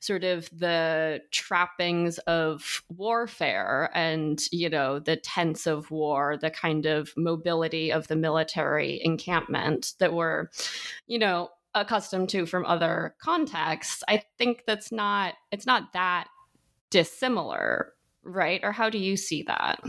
sort 0.00 0.24
of 0.24 0.50
the 0.50 1.22
trappings 1.30 2.18
of 2.18 2.82
warfare 2.88 3.90
and, 3.94 4.40
you 4.52 4.68
know, 4.68 4.98
the 4.98 5.16
tents 5.16 5.66
of 5.66 5.90
war, 5.90 6.36
the 6.36 6.50
kind 6.50 6.84
of 6.84 7.12
mobility 7.16 7.90
of 7.90 8.08
the 8.08 8.16
military 8.16 9.00
encampment 9.02 9.94
that 9.98 10.12
were, 10.12 10.50
you 11.06 11.18
know, 11.18 11.48
accustomed 11.74 12.28
to 12.28 12.46
from 12.46 12.66
other 12.66 13.14
contexts. 13.22 14.02
I 14.08 14.24
think 14.36 14.64
that's 14.66 14.90
not, 14.90 15.34
it's 15.52 15.66
not 15.66 15.92
that 15.92 16.26
dissimilar, 16.90 17.92
right? 18.24 18.60
Or 18.64 18.72
how 18.72 18.90
do 18.90 18.98
you 18.98 19.16
see 19.16 19.44
that? 19.44 19.80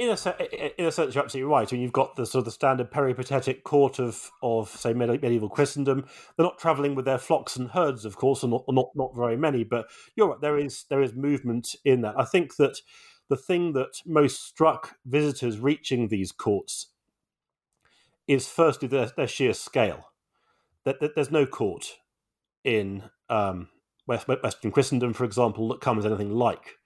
In 0.00 0.08
a, 0.08 0.80
in 0.80 0.86
a 0.86 0.92
sense, 0.92 1.14
you're 1.14 1.22
absolutely 1.22 1.52
right. 1.52 1.70
I 1.70 1.76
mean, 1.76 1.82
you've 1.82 1.92
got 1.92 2.16
the 2.16 2.24
sort 2.24 2.40
of 2.40 2.44
the 2.46 2.52
standard 2.52 2.90
peripatetic 2.90 3.64
court 3.64 3.98
of, 3.98 4.30
of 4.42 4.70
say, 4.70 4.94
medieval 4.94 5.50
Christendom. 5.50 6.06
They're 6.36 6.46
not 6.46 6.58
travelling 6.58 6.94
with 6.94 7.04
their 7.04 7.18
flocks 7.18 7.56
and 7.56 7.68
herds, 7.68 8.06
of 8.06 8.16
course, 8.16 8.42
or 8.42 8.48
not, 8.48 8.64
not, 8.70 8.88
not 8.94 9.14
very 9.14 9.36
many. 9.36 9.62
But 9.62 9.88
you're 10.16 10.28
right. 10.30 10.40
There 10.40 10.56
is 10.56 10.86
there 10.88 11.02
is 11.02 11.12
movement 11.12 11.76
in 11.84 12.00
that. 12.00 12.18
I 12.18 12.24
think 12.24 12.56
that 12.56 12.80
the 13.28 13.36
thing 13.36 13.74
that 13.74 14.00
most 14.06 14.42
struck 14.42 14.96
visitors 15.04 15.58
reaching 15.58 16.08
these 16.08 16.32
courts 16.32 16.86
is 18.26 18.48
firstly 18.48 18.88
their, 18.88 19.10
their 19.14 19.28
sheer 19.28 19.52
scale. 19.52 20.06
That, 20.84 21.00
that 21.00 21.14
there's 21.14 21.30
no 21.30 21.44
court 21.44 21.98
in 22.64 23.02
um, 23.28 23.68
West, 24.06 24.26
Western 24.28 24.72
Christendom, 24.72 25.12
for 25.12 25.24
example, 25.24 25.68
that 25.68 25.82
comes 25.82 26.06
anything 26.06 26.30
like 26.30 26.79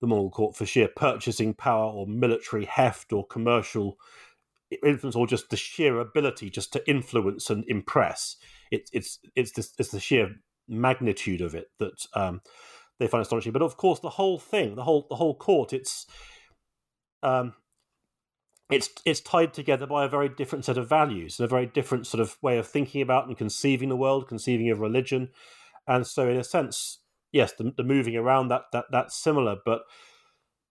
the 0.00 0.06
Mongol 0.06 0.30
court 0.30 0.56
for 0.56 0.66
sheer 0.66 0.88
purchasing 0.88 1.54
power 1.54 1.90
or 1.90 2.06
military 2.06 2.64
heft 2.64 3.12
or 3.12 3.26
commercial 3.26 3.98
influence 4.82 5.16
or 5.16 5.26
just 5.26 5.50
the 5.50 5.56
sheer 5.56 5.98
ability 5.98 6.50
just 6.50 6.72
to 6.72 6.88
influence 6.88 7.50
and 7.50 7.64
impress. 7.68 8.36
It, 8.70 8.90
it's 8.92 9.18
it's 9.34 9.52
this, 9.52 9.72
it's 9.78 9.90
the 9.90 10.00
sheer 10.00 10.36
magnitude 10.68 11.40
of 11.40 11.54
it 11.54 11.68
that 11.78 12.06
um, 12.14 12.42
they 12.98 13.06
find 13.06 13.22
astonishing. 13.22 13.52
But 13.52 13.62
of 13.62 13.76
course, 13.76 14.00
the 14.00 14.10
whole 14.10 14.38
thing, 14.38 14.74
the 14.74 14.84
whole 14.84 15.06
the 15.08 15.16
whole 15.16 15.34
court, 15.34 15.72
it's 15.72 16.06
um, 17.22 17.54
it's 18.70 18.90
it's 19.04 19.20
tied 19.20 19.54
together 19.54 19.86
by 19.86 20.04
a 20.04 20.08
very 20.08 20.28
different 20.28 20.64
set 20.64 20.78
of 20.78 20.88
values 20.88 21.38
and 21.38 21.44
a 21.44 21.48
very 21.48 21.66
different 21.66 22.06
sort 22.06 22.20
of 22.20 22.36
way 22.42 22.58
of 22.58 22.66
thinking 22.66 23.00
about 23.00 23.26
and 23.26 23.36
conceiving 23.36 23.88
the 23.88 23.96
world, 23.96 24.28
conceiving 24.28 24.70
of 24.70 24.80
religion, 24.80 25.30
and 25.86 26.06
so 26.06 26.28
in 26.28 26.36
a 26.36 26.44
sense, 26.44 26.98
yes, 27.32 27.52
the, 27.52 27.72
the 27.76 27.84
moving 27.84 28.16
around 28.16 28.48
that 28.48 28.62
that 28.72 28.86
that's 28.90 29.16
similar, 29.16 29.56
but 29.64 29.82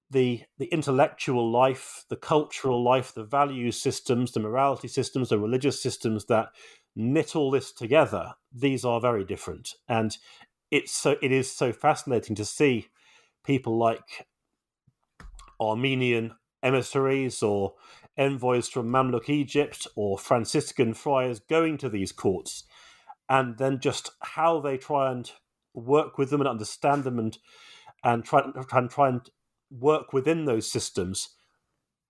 the 0.10 0.44
the 0.58 0.66
intellectual 0.68 1.50
life, 1.52 2.06
the 2.10 2.16
cultural 2.16 2.84
life, 2.84 3.14
the 3.14 3.24
value 3.24 3.72
systems, 3.72 4.32
the 4.32 4.40
morality 4.40 4.88
systems, 4.88 5.30
the 5.30 5.40
religious 5.40 5.82
systems 5.82 6.26
that 6.26 6.50
knit 6.96 7.36
all 7.36 7.52
this 7.52 7.72
together, 7.72 8.34
these 8.54 8.84
are 8.86 9.02
very 9.02 9.24
different. 9.24 9.74
And 9.88 10.18
it's 10.72 10.92
so 10.92 11.16
it 11.22 11.32
is 11.32 11.52
so 11.52 11.72
fascinating 11.72 12.36
to 12.36 12.46
see 12.46 12.88
people 13.44 13.78
like 13.78 14.28
Armenian 15.60 16.34
emissaries 16.64 17.44
or 17.44 17.76
envoys 18.18 18.68
from 18.68 18.90
Mamluk 18.90 19.30
Egypt 19.30 19.88
or 19.96 20.18
Franciscan 20.18 20.94
friars 20.94 21.40
going 21.40 21.78
to 21.78 21.90
these 21.90 22.12
courts 22.12 22.64
and 23.30 23.58
then 23.58 23.80
just 23.80 24.12
how 24.22 24.60
they 24.60 24.78
try 24.78 25.12
and 25.12 25.32
work 25.78 26.18
with 26.18 26.30
them 26.30 26.42
and 26.42 26.48
understand 26.48 27.04
them 27.04 27.20
and 27.20 27.38
and 28.04 28.24
try 28.24 28.42
and 28.42 28.90
try 28.90 29.10
and 29.10 29.30
work 29.72 30.14
within 30.14 30.46
those 30.46 30.70
systems, 30.70 31.30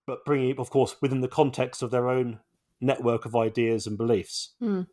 but 0.06 0.26
bringing 0.26 0.50
it, 0.50 0.60
of 0.60 0.70
course, 0.70 0.96
within 1.02 1.22
the 1.22 1.28
context 1.28 1.82
of 1.82 1.92
their 1.92 2.10
own 2.10 2.40
network 2.82 3.26
of 3.26 3.36
ideas 3.36 3.88
and 3.88 3.98
beliefs. 3.98 4.54
Mm. 4.62 4.88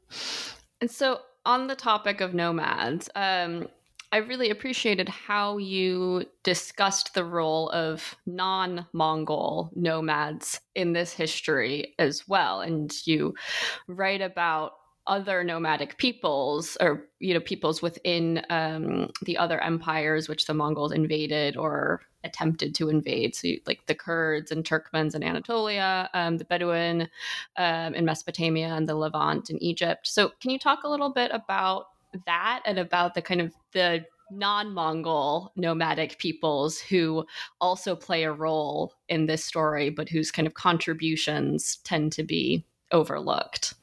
And 0.81 0.91
so, 0.91 1.21
on 1.45 1.67
the 1.67 1.77
topic 1.77 2.21
of 2.21 2.33
nomads, 2.33 3.11
um, 3.15 3.69
I 4.13 4.19
really 4.19 4.51
appreciated 4.51 5.09
how 5.09 5.59
you 5.59 6.25
discussed 6.45 7.15
the 7.15 7.25
role 7.25 7.69
of 7.71 8.15
non 8.27 8.87
Mongol 8.93 9.73
nomads 9.75 10.61
in 10.75 10.93
this 10.93 11.13
history 11.13 11.95
as 11.99 12.27
well. 12.29 12.61
And 12.61 12.93
you 13.07 13.35
write 13.89 14.21
about 14.21 14.75
other 15.07 15.45
nomadic 15.45 15.99
peoples 15.99 16.77
or 16.81 17.05
you 17.21 17.35
know 17.35 17.41
peoples 17.41 17.83
within 17.83 18.43
um, 18.51 19.11
the 19.23 19.37
other 19.37 19.61
empires 19.63 20.29
which 20.29 20.47
the 20.47 20.55
mongols 20.55 20.93
invaded 20.93 21.57
or 21.57 22.01
attempted 22.25 22.75
to 22.75 22.89
invade. 22.89 23.35
So 23.35 23.49
like 23.67 23.85
the 23.87 23.95
kurds 23.95 24.51
and 24.51 24.65
turkmens 24.65 25.15
in 25.15 25.23
anatolia 25.23 26.09
um, 26.15 26.39
the 26.39 26.45
bedouin 26.45 27.09
um, 27.57 27.95
in 27.95 28.05
mesopotamia 28.05 28.69
and 28.69 28.89
the 28.89 28.95
levant 28.95 29.51
in 29.51 29.63
egypt. 29.63 30.07
So 30.07 30.33
can 30.41 30.51
you 30.51 30.59
talk 30.59 30.85
a 30.85 30.89
little 30.89 31.11
bit 31.11 31.31
about 31.35 31.89
that 32.27 32.63
and 32.65 32.79
about 32.79 33.15
the 33.15 33.23
kind 33.23 33.41
of 33.41 33.53
the 33.73 34.05
non-mongol 34.31 35.53
nomadic 35.55 36.19
peoples 36.19 36.81
who 36.81 37.27
also 37.61 37.95
play 37.95 38.25
a 38.25 38.33
role 38.33 38.95
in 39.09 39.27
this 39.27 39.45
story 39.45 39.91
but 39.91 40.09
whose 40.09 40.31
kind 40.31 40.47
of 40.49 40.55
contributions 40.55 41.77
tend 41.85 42.11
to 42.13 42.23
be 42.23 42.65
overlooked 42.91 43.75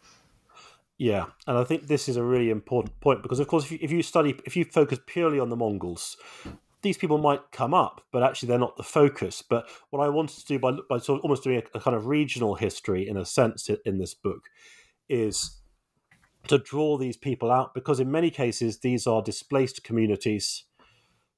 yeah, 1.02 1.26
and 1.48 1.58
I 1.58 1.64
think 1.64 1.88
this 1.88 2.08
is 2.08 2.16
a 2.16 2.24
really 2.24 2.52
important 2.52 3.00
point 3.00 3.24
because, 3.24 3.40
of 3.40 3.48
course, 3.48 3.64
if 3.64 3.72
you, 3.72 3.80
if 3.82 3.92
you 3.92 4.04
study, 4.04 4.40
if 4.46 4.56
you 4.56 4.64
focus 4.64 5.00
purely 5.08 5.40
on 5.40 5.50
the 5.50 5.56
Mongols, 5.56 6.16
these 6.84 6.96
people 6.96 7.18
might 7.18 7.52
come 7.52 7.74
up, 7.74 8.06
but 8.12 8.22
actually 8.22 8.50
they're 8.50 8.60
not 8.60 8.78
the 8.78 8.84
focus. 8.84 9.42
But 9.42 9.68
what 9.90 10.06
I 10.06 10.10
wanted 10.10 10.38
to 10.38 10.46
do 10.46 10.60
by, 10.60 10.74
by 10.88 11.00
sort 11.00 11.18
of 11.18 11.24
almost 11.24 11.44
doing 11.44 11.58
a, 11.74 11.80
a 11.80 11.82
kind 11.82 11.98
of 11.98 12.06
regional 12.06 12.54
history 12.54 13.10
in 13.10 13.18
a 13.18 13.26
sense 13.26 13.68
in 13.84 13.98
this 13.98 14.14
book 14.14 14.44
is 15.10 15.58
to 16.50 16.60
draw 16.60 17.00
these 17.00 17.18
people 17.18 17.50
out 17.50 17.74
because 17.74 18.00
in 18.00 18.12
many 18.12 18.30
cases 18.30 18.82
these 18.82 19.08
are 19.08 19.24
displaced 19.24 19.84
communities 19.84 20.66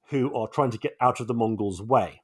who 0.10 0.36
are 0.36 0.50
trying 0.50 0.72
to 0.72 0.78
get 0.78 0.98
out 1.00 1.22
of 1.22 1.28
the 1.28 1.34
Mongols' 1.34 1.82
way 1.82 2.23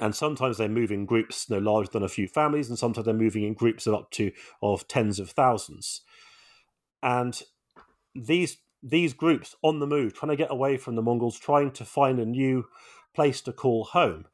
and 0.00 0.14
sometimes 0.14 0.58
they 0.58 0.68
move 0.68 0.90
in 0.90 1.06
groups 1.06 1.48
no 1.50 1.58
larger 1.58 1.90
than 1.90 2.02
a 2.02 2.08
few 2.08 2.26
families, 2.26 2.68
and 2.68 2.78
sometimes 2.78 3.04
they're 3.04 3.14
moving 3.14 3.44
in 3.44 3.54
groups 3.54 3.86
of 3.86 3.94
up 3.94 4.10
to 4.12 4.32
of 4.62 4.88
tens 4.88 5.18
of 5.18 5.30
thousands. 5.30 6.02
And 7.02 7.40
these 8.14 8.58
these 8.82 9.12
groups 9.12 9.54
on 9.62 9.78
the 9.78 9.86
move, 9.86 10.14
trying 10.14 10.30
to 10.30 10.36
get 10.36 10.50
away 10.50 10.76
from 10.76 10.94
the 10.94 11.02
Mongols, 11.02 11.38
trying 11.38 11.70
to 11.72 11.84
find 11.84 12.18
a 12.18 12.24
new 12.24 12.64
place 13.14 13.40
to 13.42 13.52
call 13.52 13.84
home. 13.84 14.26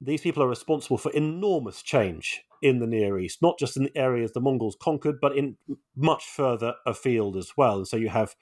These 0.00 0.22
people 0.22 0.42
are 0.42 0.48
responsible 0.48 0.98
for 0.98 1.12
enormous 1.12 1.82
change 1.82 2.42
in 2.60 2.80
the 2.80 2.86
Near 2.86 3.18
East, 3.18 3.40
not 3.40 3.58
just 3.58 3.76
in 3.76 3.84
the 3.84 3.96
areas 3.96 4.32
the 4.32 4.40
Mongols 4.40 4.76
conquered, 4.80 5.20
but 5.20 5.36
in 5.36 5.56
much 5.94 6.24
further 6.24 6.74
afield 6.86 7.36
as 7.36 7.52
well. 7.56 7.78
And 7.78 7.88
so 7.88 7.96
you 7.96 8.08
have 8.08 8.34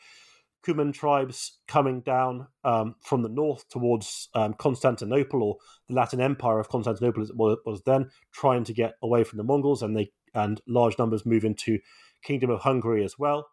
Cuman 0.66 0.92
tribes 0.92 1.58
coming 1.68 2.00
down 2.00 2.48
um, 2.64 2.96
from 3.00 3.22
the 3.22 3.28
north 3.28 3.68
towards 3.68 4.28
um, 4.34 4.54
Constantinople 4.54 5.42
or 5.42 5.56
the 5.88 5.94
Latin 5.94 6.20
Empire 6.20 6.58
of 6.58 6.68
Constantinople 6.68 7.22
as 7.22 7.30
it 7.30 7.36
was 7.36 7.82
then, 7.86 8.10
trying 8.32 8.64
to 8.64 8.72
get 8.72 8.94
away 9.02 9.22
from 9.22 9.36
the 9.36 9.44
Mongols, 9.44 9.82
and 9.82 9.96
they 9.96 10.10
and 10.34 10.60
large 10.66 10.98
numbers 10.98 11.24
move 11.24 11.44
into 11.44 11.78
Kingdom 12.22 12.50
of 12.50 12.60
Hungary 12.60 13.04
as 13.04 13.18
well. 13.18 13.48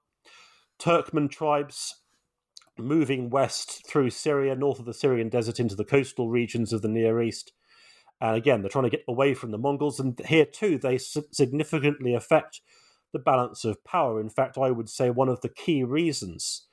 Turkmen 0.79 1.29
tribes 1.29 2.01
moving 2.77 3.29
west 3.29 3.87
through 3.87 4.09
Syria, 4.09 4.55
north 4.55 4.79
of 4.79 4.85
the 4.85 4.93
Syrian 4.93 5.29
desert, 5.29 5.59
into 5.59 5.75
the 5.75 5.85
coastal 5.85 6.29
regions 6.29 6.73
of 6.73 6.81
the 6.81 6.89
Near 6.89 7.21
East. 7.21 7.53
And 8.19 8.35
again, 8.35 8.61
they're 8.61 8.69
trying 8.69 8.85
to 8.85 8.89
get 8.89 9.05
away 9.07 9.33
from 9.33 9.51
the 9.51 9.57
Mongols, 9.57 9.99
and 9.99 10.19
here 10.25 10.45
too 10.45 10.77
they 10.77 10.97
significantly 10.97 12.15
affect 12.15 12.61
the 13.13 13.19
balance 13.19 13.63
of 13.63 13.83
power. 13.83 14.19
In 14.19 14.29
fact, 14.29 14.57
I 14.57 14.71
would 14.71 14.89
say 14.89 15.09
one 15.09 15.29
of 15.29 15.41
the 15.41 15.49
key 15.49 15.83
reasons 15.83 16.65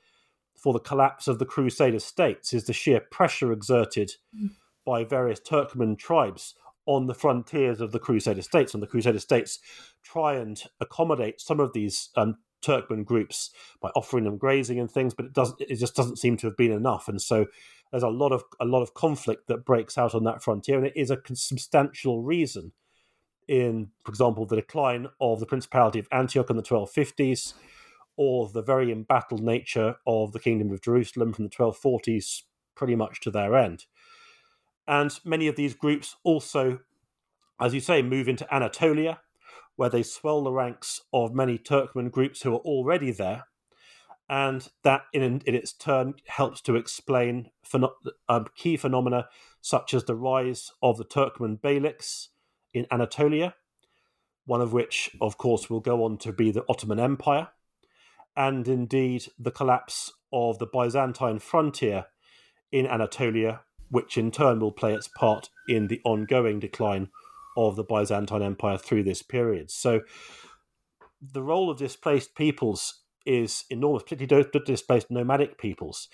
for 0.61 0.73
the 0.73 0.79
collapse 0.79 1.27
of 1.27 1.39
the 1.39 1.45
Crusader 1.45 1.99
states 1.99 2.53
is 2.53 2.65
the 2.65 2.73
sheer 2.73 2.99
pressure 2.99 3.51
exerted 3.51 4.13
mm. 4.35 4.51
by 4.85 5.03
various 5.03 5.39
Turkmen 5.39 5.97
tribes 5.97 6.53
on 6.85 7.07
the 7.07 7.15
frontiers 7.15 7.81
of 7.81 7.91
the 7.91 7.99
Crusader 7.99 8.41
states. 8.41 8.73
And 8.73 8.81
the 8.81 8.87
Crusader 8.87 9.19
states 9.19 9.59
try 10.03 10.35
and 10.35 10.61
accommodate 10.79 11.41
some 11.41 11.59
of 11.59 11.73
these 11.73 12.09
um, 12.15 12.37
Turkmen 12.61 13.03
groups 13.05 13.49
by 13.81 13.89
offering 13.95 14.23
them 14.23 14.37
grazing 14.37 14.79
and 14.79 14.89
things, 14.89 15.15
but 15.15 15.25
it 15.25 15.33
doesn't. 15.33 15.59
It 15.59 15.77
just 15.77 15.95
doesn't 15.95 16.19
seem 16.19 16.37
to 16.37 16.47
have 16.47 16.57
been 16.57 16.71
enough. 16.71 17.07
And 17.07 17.19
so 17.19 17.47
there's 17.89 18.03
a 18.03 18.09
lot 18.09 18.31
of 18.31 18.43
a 18.59 18.65
lot 18.65 18.83
of 18.83 18.93
conflict 18.93 19.47
that 19.47 19.65
breaks 19.65 19.97
out 19.97 20.13
on 20.13 20.23
that 20.25 20.43
frontier, 20.43 20.77
and 20.77 20.85
it 20.85 20.93
is 20.95 21.09
a 21.09 21.19
substantial 21.33 22.21
reason 22.21 22.71
in, 23.47 23.89
for 24.05 24.11
example, 24.11 24.45
the 24.45 24.55
decline 24.55 25.07
of 25.19 25.39
the 25.39 25.47
Principality 25.47 25.97
of 25.97 26.07
Antioch 26.11 26.51
in 26.51 26.55
the 26.55 26.63
1250s 26.63 27.53
or 28.17 28.49
the 28.49 28.61
very 28.61 28.91
embattled 28.91 29.41
nature 29.41 29.95
of 30.05 30.31
the 30.31 30.39
Kingdom 30.39 30.71
of 30.71 30.81
Jerusalem 30.81 31.33
from 31.33 31.45
the 31.45 31.49
1240s 31.49 32.43
pretty 32.75 32.95
much 32.95 33.19
to 33.21 33.31
their 33.31 33.55
end. 33.55 33.85
And 34.87 35.17
many 35.23 35.47
of 35.47 35.55
these 35.55 35.73
groups 35.73 36.15
also, 36.23 36.79
as 37.59 37.73
you 37.73 37.79
say, 37.79 38.01
move 38.01 38.27
into 38.27 38.51
Anatolia, 38.53 39.21
where 39.75 39.89
they 39.89 40.03
swell 40.03 40.43
the 40.43 40.51
ranks 40.51 41.01
of 41.13 41.33
many 41.33 41.57
Turkmen 41.57 42.11
groups 42.11 42.41
who 42.41 42.53
are 42.53 42.59
already 42.59 43.11
there. 43.11 43.45
And 44.29 44.67
that, 44.83 45.03
in, 45.13 45.23
in 45.23 45.55
its 45.55 45.73
turn, 45.73 46.15
helps 46.25 46.61
to 46.61 46.75
explain 46.75 47.49
pheno- 47.65 47.93
um, 48.29 48.47
key 48.55 48.77
phenomena 48.77 49.27
such 49.59 49.93
as 49.93 50.05
the 50.05 50.15
rise 50.15 50.71
of 50.81 50.97
the 50.97 51.05
Turkmen 51.05 51.59
Beyliks 51.59 52.27
in 52.73 52.85
Anatolia, 52.91 53.55
one 54.45 54.61
of 54.61 54.73
which, 54.73 55.11
of 55.19 55.37
course, 55.37 55.69
will 55.69 55.81
go 55.81 56.03
on 56.03 56.17
to 56.19 56.31
be 56.31 56.51
the 56.51 56.63
Ottoman 56.69 56.99
Empire 56.99 57.49
and 58.35 58.67
indeed 58.67 59.25
the 59.37 59.51
collapse 59.51 60.11
of 60.31 60.59
the 60.59 60.67
Byzantine 60.67 61.39
frontier 61.39 62.05
in 62.71 62.87
Anatolia, 62.87 63.61
which 63.89 64.17
in 64.17 64.31
turn 64.31 64.59
will 64.59 64.71
play 64.71 64.93
its 64.93 65.07
part 65.07 65.49
in 65.67 65.87
the 65.87 66.01
ongoing 66.05 66.59
decline 66.59 67.09
of 67.57 67.75
the 67.75 67.83
Byzantine 67.83 68.41
Empire 68.41 68.77
through 68.77 69.03
this 69.03 69.21
period. 69.21 69.69
So 69.69 70.01
the 71.21 71.43
role 71.43 71.69
of 71.69 71.77
displaced 71.77 72.35
peoples 72.35 73.01
is 73.25 73.65
enormous, 73.69 74.03
particularly 74.03 74.49
displaced 74.65 75.11
nomadic 75.11 75.57
peoples. 75.57 76.07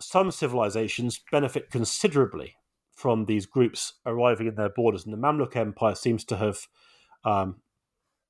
Some 0.00 0.30
civilizations 0.30 1.20
benefit 1.30 1.70
considerably 1.70 2.56
from 2.94 3.26
these 3.26 3.46
groups 3.46 3.94
arriving 4.04 4.48
in 4.48 4.54
their 4.56 4.68
borders, 4.68 5.04
and 5.04 5.12
the 5.12 5.18
Mamluk 5.18 5.54
Empire 5.56 5.94
seems 5.94 6.24
to 6.24 6.36
have 6.36 6.66
um, 7.24 7.61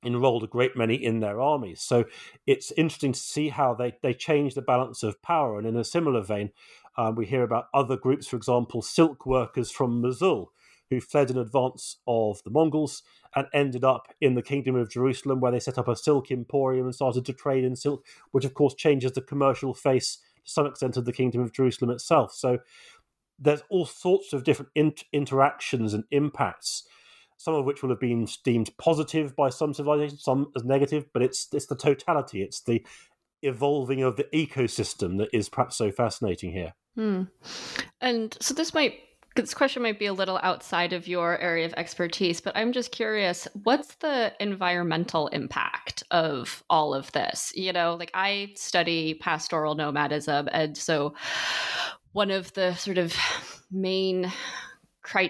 enrolled 0.05 0.45
a 0.45 0.49
great 0.49 0.77
many 0.77 0.95
in 0.95 1.21
their 1.21 1.41
armies. 1.41 1.81
So 1.81 2.05
it's 2.47 2.73
interesting 2.73 3.13
to 3.13 3.21
see 3.21 3.49
how 3.49 3.75
they, 3.75 3.95
they 4.03 4.15
change 4.15 4.55
the 4.55 4.63
balance 4.63 5.03
of 5.03 5.23
power. 5.23 5.59
And 5.59 5.67
in 5.67 5.77
a 5.77 5.85
similar 5.85 6.23
vein, 6.23 6.51
um, 6.97 7.15
we 7.15 7.27
hear 7.27 7.43
about 7.43 7.67
other 7.73 7.97
groups, 7.97 8.27
for 8.27 8.37
example, 8.37 8.83
silk 8.83 9.25
workers 9.27 9.71
from 9.71 10.01
Mosul, 10.01 10.53
who 10.91 11.01
fled 11.01 11.31
in 11.31 11.39
advance 11.39 11.99
of 12.07 12.43
the 12.45 12.51
Mongols 12.51 13.03
and 13.35 13.47
ended 13.55 13.83
up 13.85 14.09
in 14.21 14.35
the 14.35 14.43
Kingdom 14.43 14.77
of 14.77 14.91
Jerusalem, 14.91 15.41
where 15.41 15.53
they 15.53 15.61
set 15.61 15.79
up 15.79 15.89
a 15.89 15.97
silk 15.97 16.31
emporium 16.31 16.85
and 16.85 16.95
started 16.95 17.25
to 17.27 17.33
trade 17.33 17.65
in 17.65 17.77
silk, 17.77 18.05
which 18.31 18.45
of 18.45 18.55
course 18.55 18.75
changes 18.75 19.13
the 19.13 19.23
commercial 19.23 19.73
face 19.73 20.19
to 20.45 20.51
some 20.51 20.67
extent 20.67 20.97
of 20.97 21.07
the 21.07 21.13
Kingdom 21.13 21.41
of 21.41 21.53
Jerusalem 21.53 21.91
itself. 21.91 22.35
So 22.35 22.59
there's 23.39 23.63
all 23.71 23.87
sorts 23.87 24.33
of 24.33 24.45
different 24.45 24.73
interactions 25.13 25.95
and 25.95 26.05
impacts 26.11 26.87
some 27.43 27.55
of 27.55 27.65
which 27.65 27.83
will 27.83 27.91
have 27.91 27.99
been 27.99 28.29
deemed 28.45 28.71
positive 28.79 29.35
by 29.35 29.49
some 29.49 29.75
civilizations, 29.75 30.23
some 30.23 30.53
as 30.55 30.63
negative, 30.63 31.07
but 31.13 31.23
it's 31.23 31.49
it's 31.53 31.67
the 31.67 31.75
totality, 31.75 32.41
it's 32.41 32.61
the 32.61 32.85
evolving 33.43 34.01
of 34.05 34.15
the 34.15 34.29
ecosystem 34.33 35.19
that 35.19 35.29
is 35.33 35.49
perhaps 35.49 35.77
so 35.77 35.91
fascinating 35.91 36.53
here. 36.53 36.73
Hmm. 36.95 37.25
And 38.01 38.37
so 38.41 38.55
this 38.55 38.73
might 38.73 38.95
this 39.35 39.55
question 39.55 39.83
might 39.83 39.99
be 39.99 40.07
a 40.07 40.13
little 40.13 40.39
outside 40.43 40.93
of 40.93 41.09
your 41.09 41.37
area 41.39 41.67
of 41.67 41.75
expertise, 41.75 42.41
but 42.41 42.57
I'm 42.57 42.71
just 42.71 42.93
curious 42.93 43.49
what's 43.65 43.97
the 43.97 44.33
environmental 44.39 45.27
impact 45.29 46.05
of 46.13 46.63
all 46.71 46.95
of 46.95 47.11
this? 47.11 47.53
You 47.57 47.73
know, 47.73 47.97
like 47.99 48.13
I 48.15 48.53
study 48.55 49.15
pastoral 49.15 49.75
nomadism, 49.75 50.49
and 50.53 50.77
so 50.77 51.15
one 52.13 52.31
of 52.31 52.53
the 52.53 52.75
sort 52.75 52.99
of 52.99 53.17
main 53.73 54.31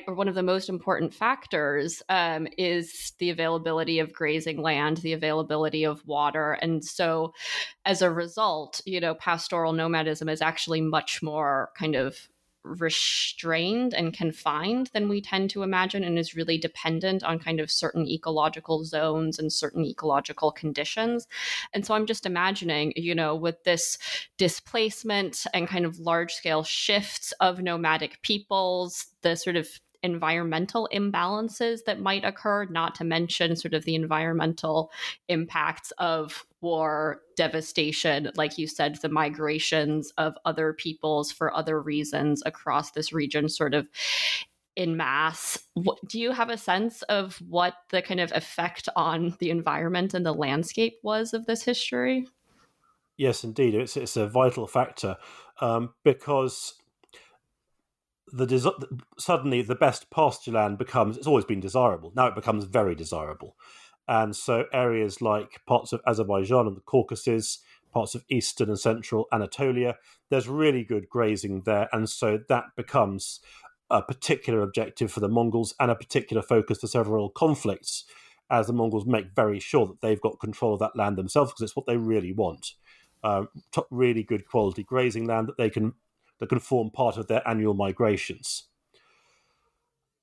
or 0.06 0.14
one 0.14 0.28
of 0.28 0.34
the 0.34 0.42
most 0.42 0.68
important 0.68 1.14
factors 1.14 2.02
um, 2.08 2.46
is 2.58 3.12
the 3.18 3.30
availability 3.30 3.98
of 3.98 4.12
grazing 4.12 4.60
land, 4.60 4.98
the 4.98 5.12
availability 5.12 5.84
of 5.84 6.06
water, 6.06 6.52
and 6.62 6.84
so 6.84 7.32
as 7.84 8.02
a 8.02 8.10
result, 8.10 8.80
you 8.84 9.00
know, 9.00 9.14
pastoral 9.14 9.72
nomadism 9.72 10.28
is 10.28 10.42
actually 10.42 10.80
much 10.80 11.22
more 11.22 11.70
kind 11.76 11.94
of 11.94 12.28
restrained 12.64 13.94
and 13.94 14.12
confined 14.12 14.90
than 14.92 15.08
we 15.08 15.20
tend 15.20 15.50
to 15.50 15.62
imagine 15.62 16.04
and 16.04 16.18
is 16.18 16.36
really 16.36 16.58
dependent 16.58 17.22
on 17.24 17.38
kind 17.38 17.60
of 17.60 17.70
certain 17.70 18.06
ecological 18.06 18.84
zones 18.84 19.38
and 19.38 19.52
certain 19.52 19.84
ecological 19.84 20.52
conditions. 20.52 21.26
And 21.72 21.84
so 21.84 21.94
I'm 21.94 22.06
just 22.06 22.26
imagining, 22.26 22.92
you 22.96 23.14
know, 23.14 23.34
with 23.34 23.64
this 23.64 23.98
displacement 24.38 25.44
and 25.52 25.68
kind 25.68 25.84
of 25.84 25.98
large 25.98 26.32
scale 26.32 26.62
shifts 26.62 27.32
of 27.40 27.60
nomadic 27.60 28.22
peoples, 28.22 29.06
the 29.22 29.36
sort 29.36 29.56
of 29.56 29.68
environmental 30.02 30.88
imbalances 30.92 31.84
that 31.86 32.00
might 32.00 32.24
occur, 32.24 32.64
not 32.66 32.94
to 32.96 33.04
mention 33.04 33.56
sort 33.56 33.74
of 33.74 33.84
the 33.84 33.94
environmental 33.94 34.90
impacts 35.28 35.92
of 35.98 36.44
war, 36.62 37.20
devastation, 37.36 38.30
like 38.36 38.58
you 38.58 38.66
said, 38.66 38.96
the 38.96 39.08
migrations 39.08 40.12
of 40.18 40.34
other 40.44 40.72
peoples 40.72 41.32
for 41.32 41.54
other 41.54 41.80
reasons 41.80 42.42
across 42.46 42.92
this 42.92 43.12
region, 43.12 43.48
sort 43.48 43.74
of 43.74 43.86
in 44.76 44.96
mass. 44.96 45.58
What, 45.74 45.98
do 46.08 46.18
you 46.18 46.32
have 46.32 46.50
a 46.50 46.56
sense 46.56 47.02
of 47.02 47.36
what 47.48 47.74
the 47.90 48.02
kind 48.02 48.20
of 48.20 48.32
effect 48.32 48.88
on 48.96 49.36
the 49.38 49.50
environment 49.50 50.14
and 50.14 50.24
the 50.24 50.32
landscape 50.32 50.98
was 51.02 51.34
of 51.34 51.46
this 51.46 51.62
history? 51.62 52.26
Yes, 53.16 53.44
indeed. 53.44 53.74
It's, 53.74 53.96
it's 53.96 54.16
a 54.16 54.26
vital 54.26 54.66
factor 54.66 55.16
um, 55.60 55.92
because 56.04 56.74
the 58.32 58.46
des- 58.46 58.96
suddenly 59.18 59.62
the 59.62 59.74
best 59.74 60.10
pasture 60.10 60.52
land 60.52 60.78
becomes 60.78 61.18
it's 61.18 61.26
always 61.26 61.44
been 61.44 61.60
desirable 61.60 62.12
now 62.16 62.26
it 62.26 62.34
becomes 62.34 62.64
very 62.64 62.94
desirable 62.94 63.56
and 64.12 64.36
so 64.36 64.66
areas 64.74 65.22
like 65.22 65.60
parts 65.66 65.92
of 65.92 66.00
azerbaijan 66.06 66.66
and 66.66 66.76
the 66.76 66.82
caucasus 66.82 67.60
parts 67.92 68.14
of 68.14 68.24
eastern 68.28 68.68
and 68.68 68.78
central 68.78 69.26
anatolia 69.32 69.96
there's 70.28 70.48
really 70.48 70.84
good 70.84 71.08
grazing 71.08 71.62
there 71.62 71.88
and 71.92 72.08
so 72.08 72.38
that 72.48 72.64
becomes 72.76 73.40
a 73.90 74.02
particular 74.02 74.60
objective 74.60 75.10
for 75.10 75.20
the 75.20 75.28
mongols 75.28 75.74
and 75.80 75.90
a 75.90 75.94
particular 75.94 76.42
focus 76.42 76.78
for 76.78 76.86
several 76.86 77.30
conflicts 77.30 78.04
as 78.50 78.66
the 78.66 78.72
mongols 78.72 79.06
make 79.06 79.34
very 79.34 79.58
sure 79.58 79.86
that 79.86 80.00
they've 80.02 80.20
got 80.20 80.38
control 80.40 80.74
of 80.74 80.80
that 80.80 80.96
land 80.96 81.16
themselves 81.16 81.50
because 81.50 81.62
it's 81.62 81.76
what 81.76 81.86
they 81.86 81.96
really 81.96 82.32
want 82.32 82.74
uh, 83.24 83.44
really 83.90 84.22
good 84.22 84.46
quality 84.46 84.82
grazing 84.82 85.26
land 85.26 85.48
that 85.48 85.56
they 85.56 85.70
can 85.70 85.94
that 86.42 86.48
can 86.48 86.58
form 86.58 86.90
part 86.90 87.16
of 87.16 87.28
their 87.28 87.46
annual 87.48 87.72
migrations. 87.72 88.64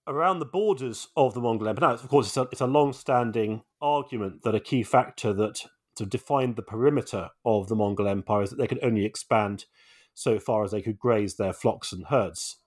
Around 0.09 0.39
the 0.39 0.45
borders 0.45 1.07
of 1.15 1.35
the 1.35 1.39
Mongol 1.39 1.67
Empire, 1.67 1.89
now, 1.89 1.93
of 1.93 2.09
course, 2.09 2.25
it's 2.25 2.37
a, 2.37 2.47
it's 2.51 2.61
a 2.61 2.65
long 2.65 2.93
standing 2.93 3.61
argument 3.79 4.41
that 4.41 4.55
a 4.55 4.59
key 4.59 4.81
factor 4.81 5.33
that 5.33 5.61
to 5.97 6.05
define 6.07 6.55
the 6.55 6.63
perimeter 6.63 7.29
of 7.45 7.67
the 7.67 7.75
Mongol 7.75 8.07
Empire 8.07 8.41
is 8.41 8.49
that 8.49 8.55
they 8.55 8.65
could 8.65 8.83
only 8.83 9.05
expand 9.05 9.65
so 10.15 10.39
far 10.39 10.63
as 10.63 10.71
they 10.71 10.81
could 10.81 10.97
graze 10.97 11.35
their 11.35 11.53
flocks 11.53 11.91
and 11.91 12.07
herds. 12.07 12.57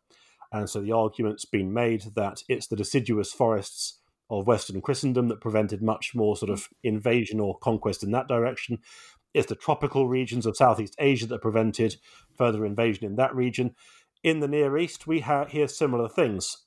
And 0.52 0.70
so 0.70 0.80
the 0.80 0.92
argument's 0.92 1.44
been 1.44 1.72
made 1.72 2.04
that 2.14 2.44
it's 2.48 2.68
the 2.68 2.76
deciduous 2.76 3.32
forests 3.32 3.98
of 4.30 4.46
Western 4.46 4.80
Christendom 4.80 5.26
that 5.26 5.40
prevented 5.40 5.82
much 5.82 6.14
more 6.14 6.36
sort 6.36 6.50
of 6.50 6.68
invasion 6.84 7.40
or 7.40 7.58
conquest 7.58 8.04
in 8.04 8.12
that 8.12 8.28
direction. 8.28 8.78
It's 9.34 9.48
the 9.48 9.56
tropical 9.56 10.06
regions 10.06 10.46
of 10.46 10.56
Southeast 10.56 10.94
Asia 11.00 11.26
that 11.26 11.42
prevented 11.42 11.96
further 12.38 12.64
invasion 12.64 13.04
in 13.04 13.16
that 13.16 13.34
region. 13.34 13.74
In 14.22 14.38
the 14.38 14.46
Near 14.46 14.78
East, 14.78 15.08
we 15.08 15.20
ha- 15.20 15.46
hear 15.46 15.66
similar 15.66 16.08
things. 16.08 16.58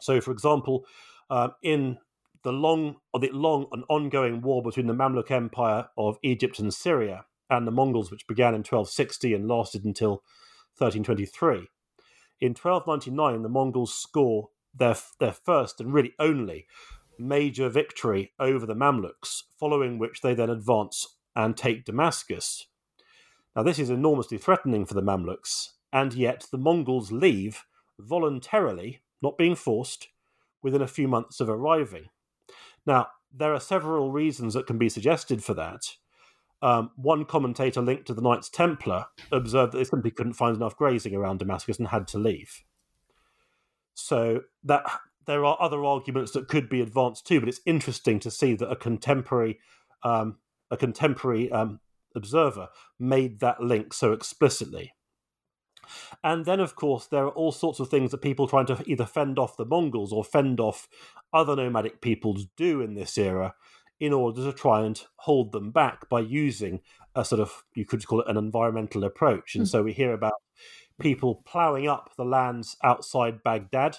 So, 0.00 0.20
for 0.20 0.32
example, 0.32 0.84
um, 1.28 1.52
in 1.62 1.98
the 2.42 2.52
long, 2.52 2.96
or 3.12 3.20
the 3.20 3.30
long 3.30 3.66
and 3.72 3.84
ongoing 3.88 4.40
war 4.40 4.62
between 4.62 4.86
the 4.86 4.94
Mamluk 4.94 5.30
Empire 5.30 5.88
of 5.96 6.18
Egypt 6.22 6.58
and 6.58 6.72
Syria 6.72 7.26
and 7.50 7.66
the 7.66 7.72
Mongols, 7.72 8.10
which 8.10 8.26
began 8.26 8.54
in 8.54 8.60
1260 8.60 9.34
and 9.34 9.48
lasted 9.48 9.84
until 9.84 10.22
1323. 10.78 11.68
In 12.40 12.54
1299, 12.54 13.42
the 13.42 13.48
Mongols 13.48 13.94
score 13.94 14.48
their 14.74 14.96
their 15.18 15.32
first 15.32 15.80
and 15.80 15.92
really 15.92 16.14
only 16.18 16.66
major 17.18 17.68
victory 17.68 18.32
over 18.38 18.64
the 18.64 18.74
Mamluks, 18.74 19.42
following 19.58 19.98
which 19.98 20.22
they 20.22 20.34
then 20.34 20.48
advance 20.48 21.16
and 21.36 21.56
take 21.56 21.84
Damascus. 21.84 22.66
Now, 23.54 23.62
this 23.62 23.78
is 23.78 23.90
enormously 23.90 24.38
threatening 24.38 24.86
for 24.86 24.94
the 24.94 25.02
Mamluks, 25.02 25.70
and 25.92 26.14
yet 26.14 26.46
the 26.50 26.58
Mongols 26.58 27.12
leave 27.12 27.64
voluntarily, 27.98 29.02
not 29.22 29.38
being 29.38 29.54
forced, 29.54 30.08
within 30.62 30.82
a 30.82 30.88
few 30.88 31.08
months 31.08 31.40
of 31.40 31.48
arriving. 31.48 32.06
Now, 32.86 33.08
there 33.32 33.54
are 33.54 33.60
several 33.60 34.10
reasons 34.10 34.54
that 34.54 34.66
can 34.66 34.78
be 34.78 34.88
suggested 34.88 35.42
for 35.42 35.54
that. 35.54 35.82
Um, 36.62 36.90
one 36.96 37.24
commentator 37.24 37.80
linked 37.80 38.06
to 38.08 38.14
the 38.14 38.20
Knights 38.20 38.50
Templar 38.50 39.06
observed 39.32 39.72
that 39.72 39.78
they 39.78 39.84
simply 39.84 40.10
couldn't 40.10 40.34
find 40.34 40.56
enough 40.56 40.76
grazing 40.76 41.14
around 41.14 41.38
Damascus 41.38 41.78
and 41.78 41.88
had 41.88 42.06
to 42.08 42.18
leave. 42.18 42.62
So 43.94 44.42
that 44.64 44.84
there 45.26 45.44
are 45.44 45.56
other 45.60 45.84
arguments 45.84 46.32
that 46.32 46.48
could 46.48 46.68
be 46.68 46.80
advanced 46.80 47.26
too, 47.26 47.40
but 47.40 47.48
it's 47.48 47.60
interesting 47.64 48.18
to 48.20 48.30
see 48.30 48.54
that 48.54 48.70
a 48.70 48.76
contemporary 48.76 49.58
um, 50.02 50.38
a 50.70 50.76
contemporary 50.76 51.50
um, 51.50 51.80
observer 52.14 52.68
made 52.98 53.40
that 53.40 53.60
link 53.60 53.92
so 53.92 54.12
explicitly. 54.12 54.92
And 56.22 56.44
then, 56.44 56.60
of 56.60 56.74
course, 56.74 57.06
there 57.06 57.24
are 57.24 57.30
all 57.30 57.52
sorts 57.52 57.80
of 57.80 57.88
things 57.88 58.10
that 58.10 58.22
people 58.22 58.46
trying 58.46 58.66
to 58.66 58.82
either 58.86 59.06
fend 59.06 59.38
off 59.38 59.56
the 59.56 59.64
Mongols 59.64 60.12
or 60.12 60.24
fend 60.24 60.60
off 60.60 60.88
other 61.32 61.56
nomadic 61.56 62.00
peoples 62.00 62.46
do 62.56 62.80
in 62.80 62.94
this 62.94 63.16
era 63.18 63.54
in 63.98 64.12
order 64.12 64.42
to 64.44 64.52
try 64.52 64.82
and 64.82 65.02
hold 65.16 65.52
them 65.52 65.70
back 65.70 66.08
by 66.08 66.20
using 66.20 66.80
a 67.14 67.24
sort 67.24 67.40
of, 67.40 67.64
you 67.74 67.84
could 67.84 68.06
call 68.06 68.20
it 68.20 68.28
an 68.28 68.36
environmental 68.36 69.04
approach. 69.04 69.54
And 69.54 69.64
mm. 69.64 69.68
so 69.68 69.82
we 69.82 69.92
hear 69.92 70.14
about 70.14 70.34
people 71.00 71.42
ploughing 71.46 71.86
up 71.86 72.10
the 72.16 72.24
lands 72.24 72.76
outside 72.82 73.42
Baghdad 73.42 73.98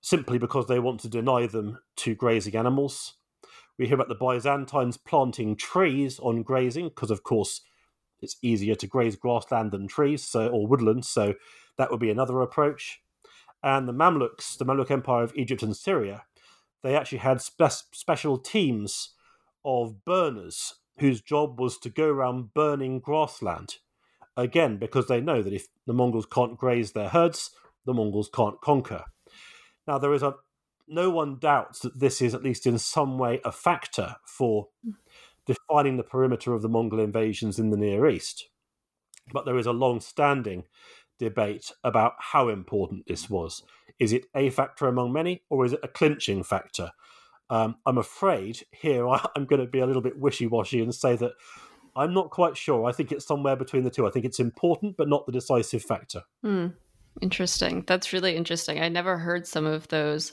simply 0.00 0.38
because 0.38 0.66
they 0.66 0.78
want 0.78 1.00
to 1.00 1.08
deny 1.08 1.46
them 1.46 1.78
to 1.96 2.14
grazing 2.14 2.56
animals. 2.56 3.14
We 3.78 3.86
hear 3.86 3.96
about 3.96 4.08
the 4.08 4.14
Byzantines 4.14 4.96
planting 4.96 5.56
trees 5.56 6.18
on 6.18 6.42
grazing 6.42 6.88
because, 6.88 7.10
of 7.10 7.22
course, 7.22 7.60
it's 8.20 8.36
easier 8.42 8.74
to 8.76 8.86
graze 8.86 9.16
grassland 9.16 9.72
than 9.72 9.88
trees, 9.88 10.24
so 10.24 10.48
or 10.48 10.66
woodland. 10.66 11.04
So 11.04 11.34
that 11.78 11.90
would 11.90 12.00
be 12.00 12.10
another 12.10 12.40
approach. 12.40 13.00
And 13.62 13.88
the 13.88 13.92
Mamluks, 13.92 14.56
the 14.56 14.64
Mamluk 14.64 14.90
Empire 14.90 15.22
of 15.22 15.32
Egypt 15.34 15.62
and 15.62 15.76
Syria, 15.76 16.24
they 16.82 16.94
actually 16.94 17.18
had 17.18 17.40
spe- 17.40 17.92
special 17.92 18.38
teams 18.38 19.14
of 19.64 20.04
burners 20.04 20.74
whose 20.98 21.20
job 21.20 21.60
was 21.60 21.78
to 21.78 21.90
go 21.90 22.08
around 22.08 22.54
burning 22.54 23.00
grassland. 23.00 23.76
Again, 24.36 24.76
because 24.76 25.08
they 25.08 25.20
know 25.20 25.42
that 25.42 25.52
if 25.52 25.66
the 25.86 25.92
Mongols 25.92 26.26
can't 26.26 26.58
graze 26.58 26.92
their 26.92 27.08
herds, 27.08 27.50
the 27.86 27.94
Mongols 27.94 28.30
can't 28.32 28.60
conquer. 28.60 29.04
Now, 29.86 29.98
there 29.98 30.12
is 30.12 30.22
a 30.22 30.34
no 30.88 31.10
one 31.10 31.38
doubts 31.40 31.80
that 31.80 31.98
this 31.98 32.22
is 32.22 32.34
at 32.34 32.42
least 32.42 32.66
in 32.66 32.78
some 32.78 33.18
way 33.18 33.40
a 33.44 33.50
factor 33.50 34.16
for 34.24 34.68
hmm. 34.84 34.92
Defining 35.46 35.96
the 35.96 36.02
perimeter 36.02 36.52
of 36.52 36.62
the 36.62 36.68
Mongol 36.68 37.00
invasions 37.00 37.58
in 37.58 37.70
the 37.70 37.76
Near 37.76 38.08
East. 38.08 38.48
But 39.32 39.44
there 39.44 39.58
is 39.58 39.66
a 39.66 39.72
long 39.72 40.00
standing 40.00 40.64
debate 41.18 41.72
about 41.82 42.14
how 42.18 42.48
important 42.48 43.06
this 43.06 43.30
was. 43.30 43.62
Is 43.98 44.12
it 44.12 44.26
a 44.34 44.50
factor 44.50 44.86
among 44.86 45.12
many, 45.12 45.42
or 45.48 45.64
is 45.64 45.72
it 45.72 45.80
a 45.82 45.88
clinching 45.88 46.42
factor? 46.42 46.90
Um, 47.48 47.76
I'm 47.86 47.98
afraid 47.98 48.64
here 48.72 49.08
I, 49.08 49.24
am 49.36 49.46
going 49.46 49.60
to 49.60 49.68
be 49.68 49.78
a 49.78 49.86
little 49.86 50.02
bit 50.02 50.18
wishy 50.18 50.46
washy 50.46 50.80
and 50.80 50.94
say 50.94 51.16
that 51.16 51.32
I'm 51.94 52.12
not 52.12 52.30
quite 52.30 52.56
sure. 52.56 52.84
I 52.84 52.92
think 52.92 53.10
it's 53.10 53.26
somewhere 53.26 53.56
between 53.56 53.84
the 53.84 53.90
two. 53.90 54.06
I 54.06 54.10
think 54.10 54.26
it's 54.26 54.40
important, 54.40 54.96
but 54.96 55.08
not 55.08 55.26
the 55.26 55.32
decisive 55.32 55.82
factor. 55.82 56.22
Hmm. 56.42 56.68
Interesting. 57.22 57.82
That's 57.86 58.12
really 58.12 58.36
interesting. 58.36 58.80
I 58.80 58.90
never 58.90 59.16
heard 59.16 59.46
some 59.46 59.64
of 59.64 59.88
those 59.88 60.32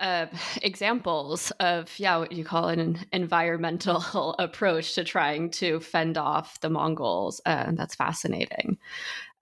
uh, 0.00 0.26
examples 0.62 1.50
of, 1.60 1.92
yeah, 1.98 2.16
what 2.16 2.32
you 2.32 2.42
call 2.42 2.68
an 2.68 2.98
environmental 3.12 4.34
approach 4.38 4.94
to 4.94 5.04
trying 5.04 5.50
to 5.50 5.78
fend 5.80 6.16
off 6.16 6.60
the 6.60 6.70
Mongols. 6.70 7.40
Uh, 7.44 7.72
that's 7.72 7.94
fascinating. 7.94 8.78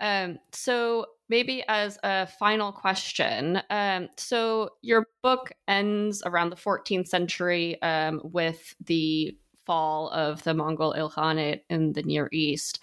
Um, 0.00 0.38
so, 0.52 1.06
maybe 1.28 1.64
as 1.68 1.98
a 2.02 2.26
final 2.26 2.70
question 2.72 3.62
um, 3.70 4.08
so, 4.16 4.70
your 4.82 5.06
book 5.22 5.52
ends 5.68 6.22
around 6.26 6.50
the 6.50 6.56
14th 6.56 7.06
century 7.06 7.80
um, 7.82 8.20
with 8.24 8.74
the 8.84 9.36
fall 9.64 10.10
of 10.10 10.42
the 10.42 10.54
Mongol 10.54 10.94
Ilkhanate 10.96 11.60
in 11.70 11.92
the 11.92 12.02
Near 12.02 12.28
East. 12.32 12.80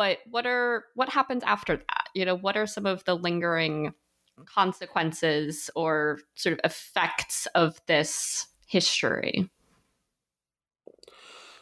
But 0.00 0.20
what 0.30 0.46
are 0.46 0.86
what 0.94 1.10
happens 1.10 1.42
after 1.44 1.76
that? 1.76 2.08
You 2.14 2.24
know, 2.24 2.34
what 2.34 2.56
are 2.56 2.66
some 2.66 2.86
of 2.86 3.04
the 3.04 3.14
lingering 3.14 3.92
consequences 4.46 5.68
or 5.76 6.20
sort 6.36 6.54
of 6.54 6.60
effects 6.64 7.44
of 7.54 7.78
this 7.84 8.46
history? 8.66 9.50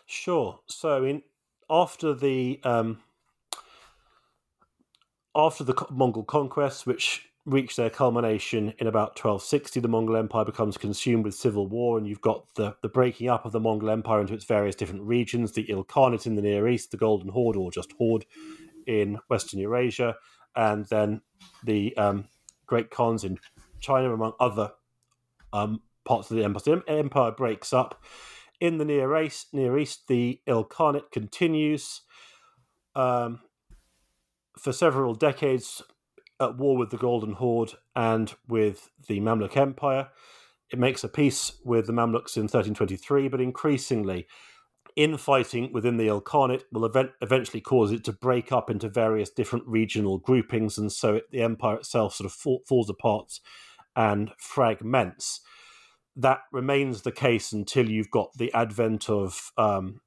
Sure. 0.07 0.61
So, 0.66 1.03
in 1.03 1.22
after 1.68 2.14
the 2.14 2.61
um, 2.62 3.01
after 5.34 5.64
the 5.64 5.74
Mongol 5.91 6.22
conquest, 6.22 6.86
which 6.86 7.28
reach 7.49 7.76
their 7.76 7.90
culmination 7.90 8.74
in 8.78 8.86
about 8.86 9.11
1260. 9.11 9.80
The 9.80 9.88
Mongol 9.88 10.16
Empire 10.16 10.44
becomes 10.44 10.76
consumed 10.76 11.24
with 11.24 11.34
civil 11.34 11.66
war, 11.66 11.96
and 11.96 12.07
you've 12.07 12.20
got 12.20 12.55
the, 12.55 12.76
the 12.82 12.88
breaking 12.88 13.28
up 13.28 13.44
of 13.44 13.53
the 13.53 13.61
Mongol 13.61 13.90
Empire 13.90 14.20
into 14.20 14.34
its 14.34 14.44
various 14.44 14.74
different 14.74 15.03
regions 15.03 15.53
the 15.53 15.66
Ilkhanate 15.66 16.26
in 16.26 16.34
the 16.34 16.42
Near 16.42 16.68
East, 16.68 16.90
the 16.90 16.96
Golden 16.96 17.30
Horde, 17.30 17.57
or 17.57 17.70
just 17.70 17.92
Horde 17.92 18.26
in 18.86 19.18
Western 19.28 19.61
Eurasia, 19.61 20.16
and 20.55 20.86
then 20.86 21.22
the 21.64 21.96
um, 21.96 22.28
Great 22.66 22.90
Khans 22.90 23.24
in 23.24 23.38
China, 23.80 24.12
among 24.12 24.32
other 24.38 24.72
um, 25.53 25.80
parts 26.05 26.30
of 26.30 26.36
the 26.36 26.44
empire. 26.44 26.61
So 26.61 26.76
the 26.76 26.92
empire 26.92 27.32
breaks 27.32 27.72
up. 27.72 28.03
In 28.61 28.78
the 28.78 28.84
Near 28.84 29.16
East, 29.16 29.55
Near 29.55 29.78
East, 29.78 30.09
the 30.09 30.40
Ilkhanate 30.46 31.12
continues 31.12 32.03
um, 32.96 33.40
for 34.59 34.72
several 34.72 35.14
decades 35.14 35.80
at 36.41 36.57
war 36.57 36.76
with 36.76 36.91
the 36.91 36.97
Golden 36.97 37.34
Horde 37.34 37.72
and 37.97 38.34
with 38.47 38.91
the 39.07 39.20
Mamluk 39.20 39.57
Empire. 39.57 40.09
It 40.70 40.78
makes 40.78 41.03
a 41.03 41.09
peace 41.09 41.53
with 41.64 41.86
the 41.86 41.93
Mamluks 41.93 42.36
in 42.36 42.45
1323, 42.45 43.28
but 43.28 43.41
increasingly, 43.41 44.26
infighting 44.97 45.72
within 45.72 45.97
the 45.97 46.09
Ilkhanate 46.09 46.64
will 46.72 46.84
event- 46.84 47.12
eventually 47.22 47.61
cause 47.61 47.93
it 47.93 48.05
to 48.05 48.12
break 48.12 48.53
up 48.53 48.68
into 48.68 48.89
various 48.89 49.30
different 49.30 49.66
regional 49.66 50.18
groupings, 50.18 50.76
and 50.76 50.93
so 50.93 51.16
it, 51.16 51.30
the 51.30 51.41
empire 51.41 51.76
itself 51.76 52.14
sort 52.14 52.26
of 52.26 52.32
fall, 52.32 52.62
falls 52.66 52.91
apart 52.91 53.41
and 53.97 54.32
fragments. 54.39 55.41
That 56.16 56.41
remains 56.53 57.03
the 57.03 57.12
case 57.12 57.53
until 57.53 57.89
you've 57.89 58.11
got 58.11 58.32
the 58.36 58.53
advent 58.53 59.09
of 59.09 59.53
um, 59.57 60.01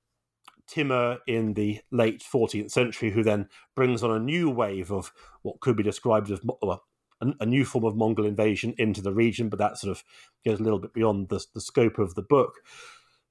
Timur 0.67 1.19
in 1.27 1.53
the 1.53 1.79
late 1.91 2.23
14th 2.23 2.71
century, 2.71 3.11
who 3.11 3.23
then 3.23 3.47
brings 3.75 4.03
on 4.03 4.11
a 4.11 4.19
new 4.19 4.49
wave 4.49 4.91
of 4.91 5.11
what 5.41 5.59
could 5.59 5.75
be 5.75 5.83
described 5.83 6.31
as 6.31 6.39
well, 6.43 6.83
a, 7.21 7.27
a, 7.39 7.45
new 7.45 7.65
form 7.65 7.85
of 7.85 7.95
Mongol 7.95 8.25
invasion 8.25 8.73
into 8.77 9.01
the 9.01 9.13
region, 9.13 9.49
but 9.49 9.59
that 9.59 9.77
sort 9.77 9.91
of 9.91 10.03
goes 10.45 10.59
a 10.59 10.63
little 10.63 10.79
bit 10.79 10.93
beyond 10.93 11.29
the, 11.29 11.43
the 11.53 11.61
scope 11.61 11.99
of 11.99 12.15
the 12.15 12.21
book. 12.21 12.55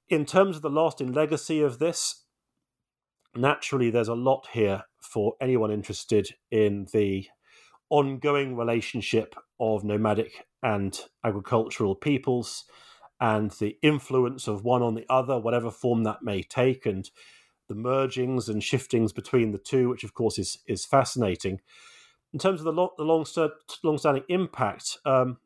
In 0.08 0.24
terms 0.24 0.56
of 0.56 0.62
the 0.62 0.70
lasting 0.70 1.12
legacy 1.12 1.60
of 1.60 1.78
this, 1.78 2.24
naturally, 3.34 3.90
there's 3.90 4.08
a 4.08 4.14
lot 4.14 4.48
here 4.52 4.84
for 5.00 5.34
anyone 5.40 5.70
interested 5.70 6.34
in 6.50 6.86
the 6.92 7.26
ongoing 7.90 8.56
relationship 8.56 9.34
of 9.58 9.84
nomadic 9.84 10.46
and 10.62 11.00
agricultural 11.24 11.94
peoples 11.94 12.64
and 13.20 13.50
the 13.52 13.76
influence 13.82 14.48
of 14.48 14.64
one 14.64 14.82
on 14.82 14.94
the 14.94 15.06
other, 15.08 15.38
whatever 15.38 15.70
form 15.70 16.04
that 16.04 16.22
may 16.22 16.42
take, 16.42 16.86
and 16.86 17.10
the 17.68 17.74
mergings 17.74 18.48
and 18.48 18.62
shiftings 18.64 19.12
between 19.12 19.52
the 19.52 19.58
two, 19.58 19.88
which 19.88 20.04
of 20.04 20.14
course 20.14 20.38
is 20.38 20.58
is 20.66 20.84
fascinating. 20.84 21.60
In 22.32 22.38
terms 22.38 22.60
of 22.60 22.64
the, 22.64 22.72
long, 22.72 22.90
the 22.96 23.04
long, 23.04 23.26
long-standing 23.82 24.22
impact, 24.28 24.98
um, 25.04 25.38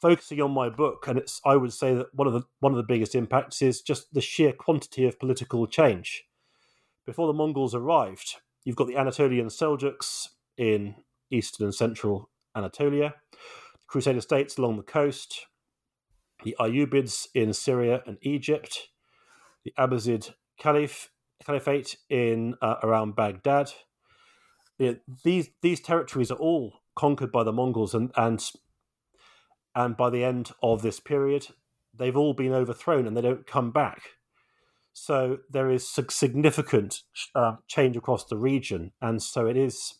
focusing 0.00 0.40
on 0.40 0.52
my 0.52 0.68
book, 0.68 1.06
and 1.08 1.18
it's 1.18 1.40
I 1.44 1.56
would 1.56 1.72
say 1.72 1.94
that 1.94 2.14
one 2.14 2.26
of 2.26 2.32
the 2.32 2.42
one 2.60 2.72
of 2.72 2.76
the 2.76 2.82
biggest 2.82 3.14
impacts 3.14 3.62
is 3.62 3.82
just 3.82 4.12
the 4.14 4.20
sheer 4.20 4.52
quantity 4.52 5.06
of 5.06 5.18
political 5.18 5.66
change. 5.66 6.24
Before 7.04 7.26
the 7.26 7.32
Mongols 7.32 7.74
arrived, 7.74 8.36
you've 8.64 8.76
got 8.76 8.86
the 8.86 8.96
Anatolian 8.96 9.46
Seljuks 9.46 10.28
in 10.56 10.94
eastern 11.30 11.66
and 11.66 11.74
central 11.74 12.30
Anatolia, 12.56 13.14
Crusader 13.86 14.20
states 14.20 14.58
along 14.58 14.76
the 14.76 14.82
coast, 14.82 15.46
the 16.44 16.56
Ayyubids 16.60 17.28
in 17.34 17.52
Syria 17.52 18.02
and 18.06 18.18
Egypt, 18.22 18.88
the 19.64 19.72
Abbasid 19.78 20.34
Caliph, 20.58 21.10
Caliphate 21.44 21.96
in 22.08 22.54
uh, 22.60 22.76
around 22.82 23.14
Baghdad. 23.16 23.72
these 24.78 25.50
these 25.62 25.80
territories 25.80 26.30
are 26.30 26.38
all 26.38 26.80
conquered 26.96 27.32
by 27.32 27.44
the 27.44 27.52
Mongols, 27.52 27.94
and 27.94 28.10
and 28.16 28.44
and 29.74 29.96
by 29.96 30.10
the 30.10 30.24
end 30.24 30.50
of 30.62 30.82
this 30.82 31.00
period, 31.00 31.48
they've 31.96 32.16
all 32.16 32.34
been 32.34 32.52
overthrown 32.52 33.06
and 33.06 33.16
they 33.16 33.20
don't 33.22 33.46
come 33.46 33.70
back. 33.70 34.02
So 34.92 35.38
there 35.48 35.70
is 35.70 35.88
significant 35.88 37.02
uh, 37.34 37.56
change 37.68 37.96
across 37.96 38.24
the 38.24 38.36
region, 38.36 38.92
and 39.00 39.22
so 39.22 39.46
it 39.46 39.56
is 39.56 39.94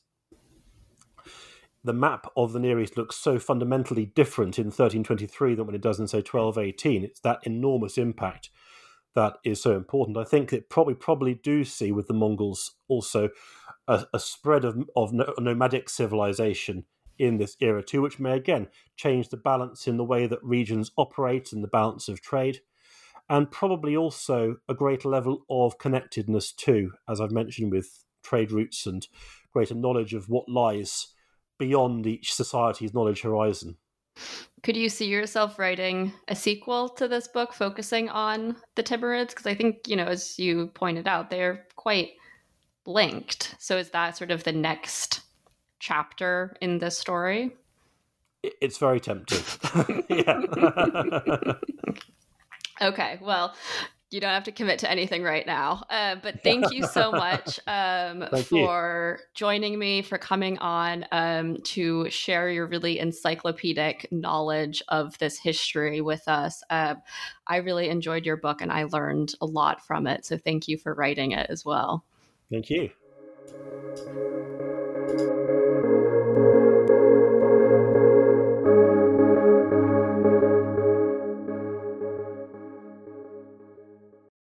the 1.89 1.95
map 1.95 2.31
of 2.37 2.53
the 2.53 2.61
Near 2.61 2.79
East 2.79 2.99
looks 2.99 3.17
so 3.17 3.39
fundamentally 3.39 4.05
different 4.05 4.59
in 4.59 4.67
1323 4.67 5.55
than 5.55 5.65
when 5.67 5.75
it 5.75 5.81
does 5.81 5.99
in, 5.99 6.07
say, 6.07 6.19
1218. 6.19 7.03
It's 7.03 7.21
that 7.21 7.41
enormous 7.45 7.97
impact 7.97 8.51
that 9.15 9.39
is 9.43 9.63
so 9.63 9.75
important. 9.75 10.19
I 10.19 10.25
think 10.25 10.53
it 10.53 10.69
probably 10.69 10.95
probably 10.95 11.33
do 11.33 11.65
see 11.65 11.91
with 11.91 12.07
the 12.07 12.13
Mongols 12.13 12.77
also 12.89 13.31
a, 13.89 14.05
a 14.13 14.21
spread 14.21 14.67
of, 14.67 14.87
of 14.95 15.15
nomadic 15.39 15.89
civilization 15.89 16.85
in 17.19 17.39
this 17.39 17.57
era 17.59 17.83
too, 17.83 18.03
which 18.03 18.21
may 18.21 18.33
again 18.33 18.69
change 18.95 19.31
the 19.31 19.39
balance 19.39 19.89
in 19.89 19.97
the 19.97 20.05
way 20.05 20.27
that 20.27 20.45
regions 20.45 20.93
operate 20.99 21.55
and 21.55 21.65
the 21.65 21.69
balance 21.69 22.07
of 22.07 22.21
trade, 22.21 22.61
and 23.31 23.51
probably 23.51 23.97
also 23.97 24.57
a 24.69 24.75
greater 24.75 25.09
level 25.09 25.47
of 25.49 25.79
connectedness 25.79 26.53
too, 26.53 26.93
as 27.09 27.19
I've 27.19 27.33
mentioned 27.33 27.73
with 27.73 28.05
trade 28.23 28.53
routes 28.53 28.85
and 28.85 29.09
greater 29.55 29.75
knowledge 29.75 30.13
of 30.13 30.29
what 30.29 30.51
lies 30.51 31.15
beyond 31.59 32.07
each 32.07 32.35
society's 32.35 32.95
knowledge 32.95 33.23
horizon. 33.23 33.77
Could 34.63 34.77
you 34.77 34.89
see 34.89 35.07
yourself 35.07 35.59
writing 35.59 36.13
a 36.27 36.35
sequel 36.35 36.89
to 36.91 37.07
this 37.07 37.29
book 37.29 37.53
focusing 37.53 38.09
on 38.09 38.57
the 38.75 38.83
Timurids? 38.83 39.29
Because 39.29 39.47
I 39.47 39.55
think, 39.55 39.87
you 39.87 39.95
know, 39.97 40.07
as 40.07 40.39
you 40.39 40.69
pointed 40.75 41.07
out, 41.07 41.31
they're 41.31 41.67
quite 41.77 42.11
linked. 42.87 43.55
So 43.59 43.77
is 43.77 43.91
that 43.91 44.17
sort 44.17 44.31
of 44.31 44.43
the 44.45 44.53
next 44.53 45.21
chapter 45.79 46.57
in 46.61 46.79
this 46.79 46.99
story? 46.99 47.55
It's 48.43 48.79
very 48.79 49.01
tempting. 49.01 49.39
okay, 52.83 53.19
well, 53.21 53.55
you 54.11 54.21
don't 54.21 54.31
have 54.31 54.45
to 54.45 54.53
commit 54.53 54.79
to 54.81 54.91
anything 54.91 55.23
right 55.23 55.47
now. 55.47 55.85
Uh, 55.91 56.17
but 56.23 56.43
thank 56.43 56.73
you 56.73 56.87
so 56.87 57.13
much 57.13 57.61
um, 57.67 58.25
for 58.47 59.19
you. 59.21 59.25
joining 59.35 59.79
me, 59.79 60.03
for 60.03 60.17
coming 60.17 60.59
on 60.59 61.05
um, 61.13 61.59
to 61.65 62.09
share 62.09 62.49
your 62.49 62.67
really 62.67 62.99
encyclopedic 62.99 64.09
knowledge 64.11 64.83
of 64.89 65.19
this 65.19 65.39
history 65.39 66.01
with 66.01 66.27
us. 66.27 66.63
Uh, 66.71 66.95
I 67.47 67.57
really 67.57 67.89
enjoyed 67.91 68.25
your 68.25 68.37
book 68.37 68.63
and 68.63 68.73
I 68.73 68.85
learned 68.85 69.35
a 69.41 69.47
lot 69.47 69.85
from 69.87 70.07
it. 70.07 70.25
So 70.25 70.39
thank 70.39 70.69
you 70.69 70.79
for 70.79 70.95
writing 70.95 71.33
it 71.33 71.49
as 71.51 71.65
well. 71.65 72.05
Thank 72.51 72.71
you. 72.71 72.91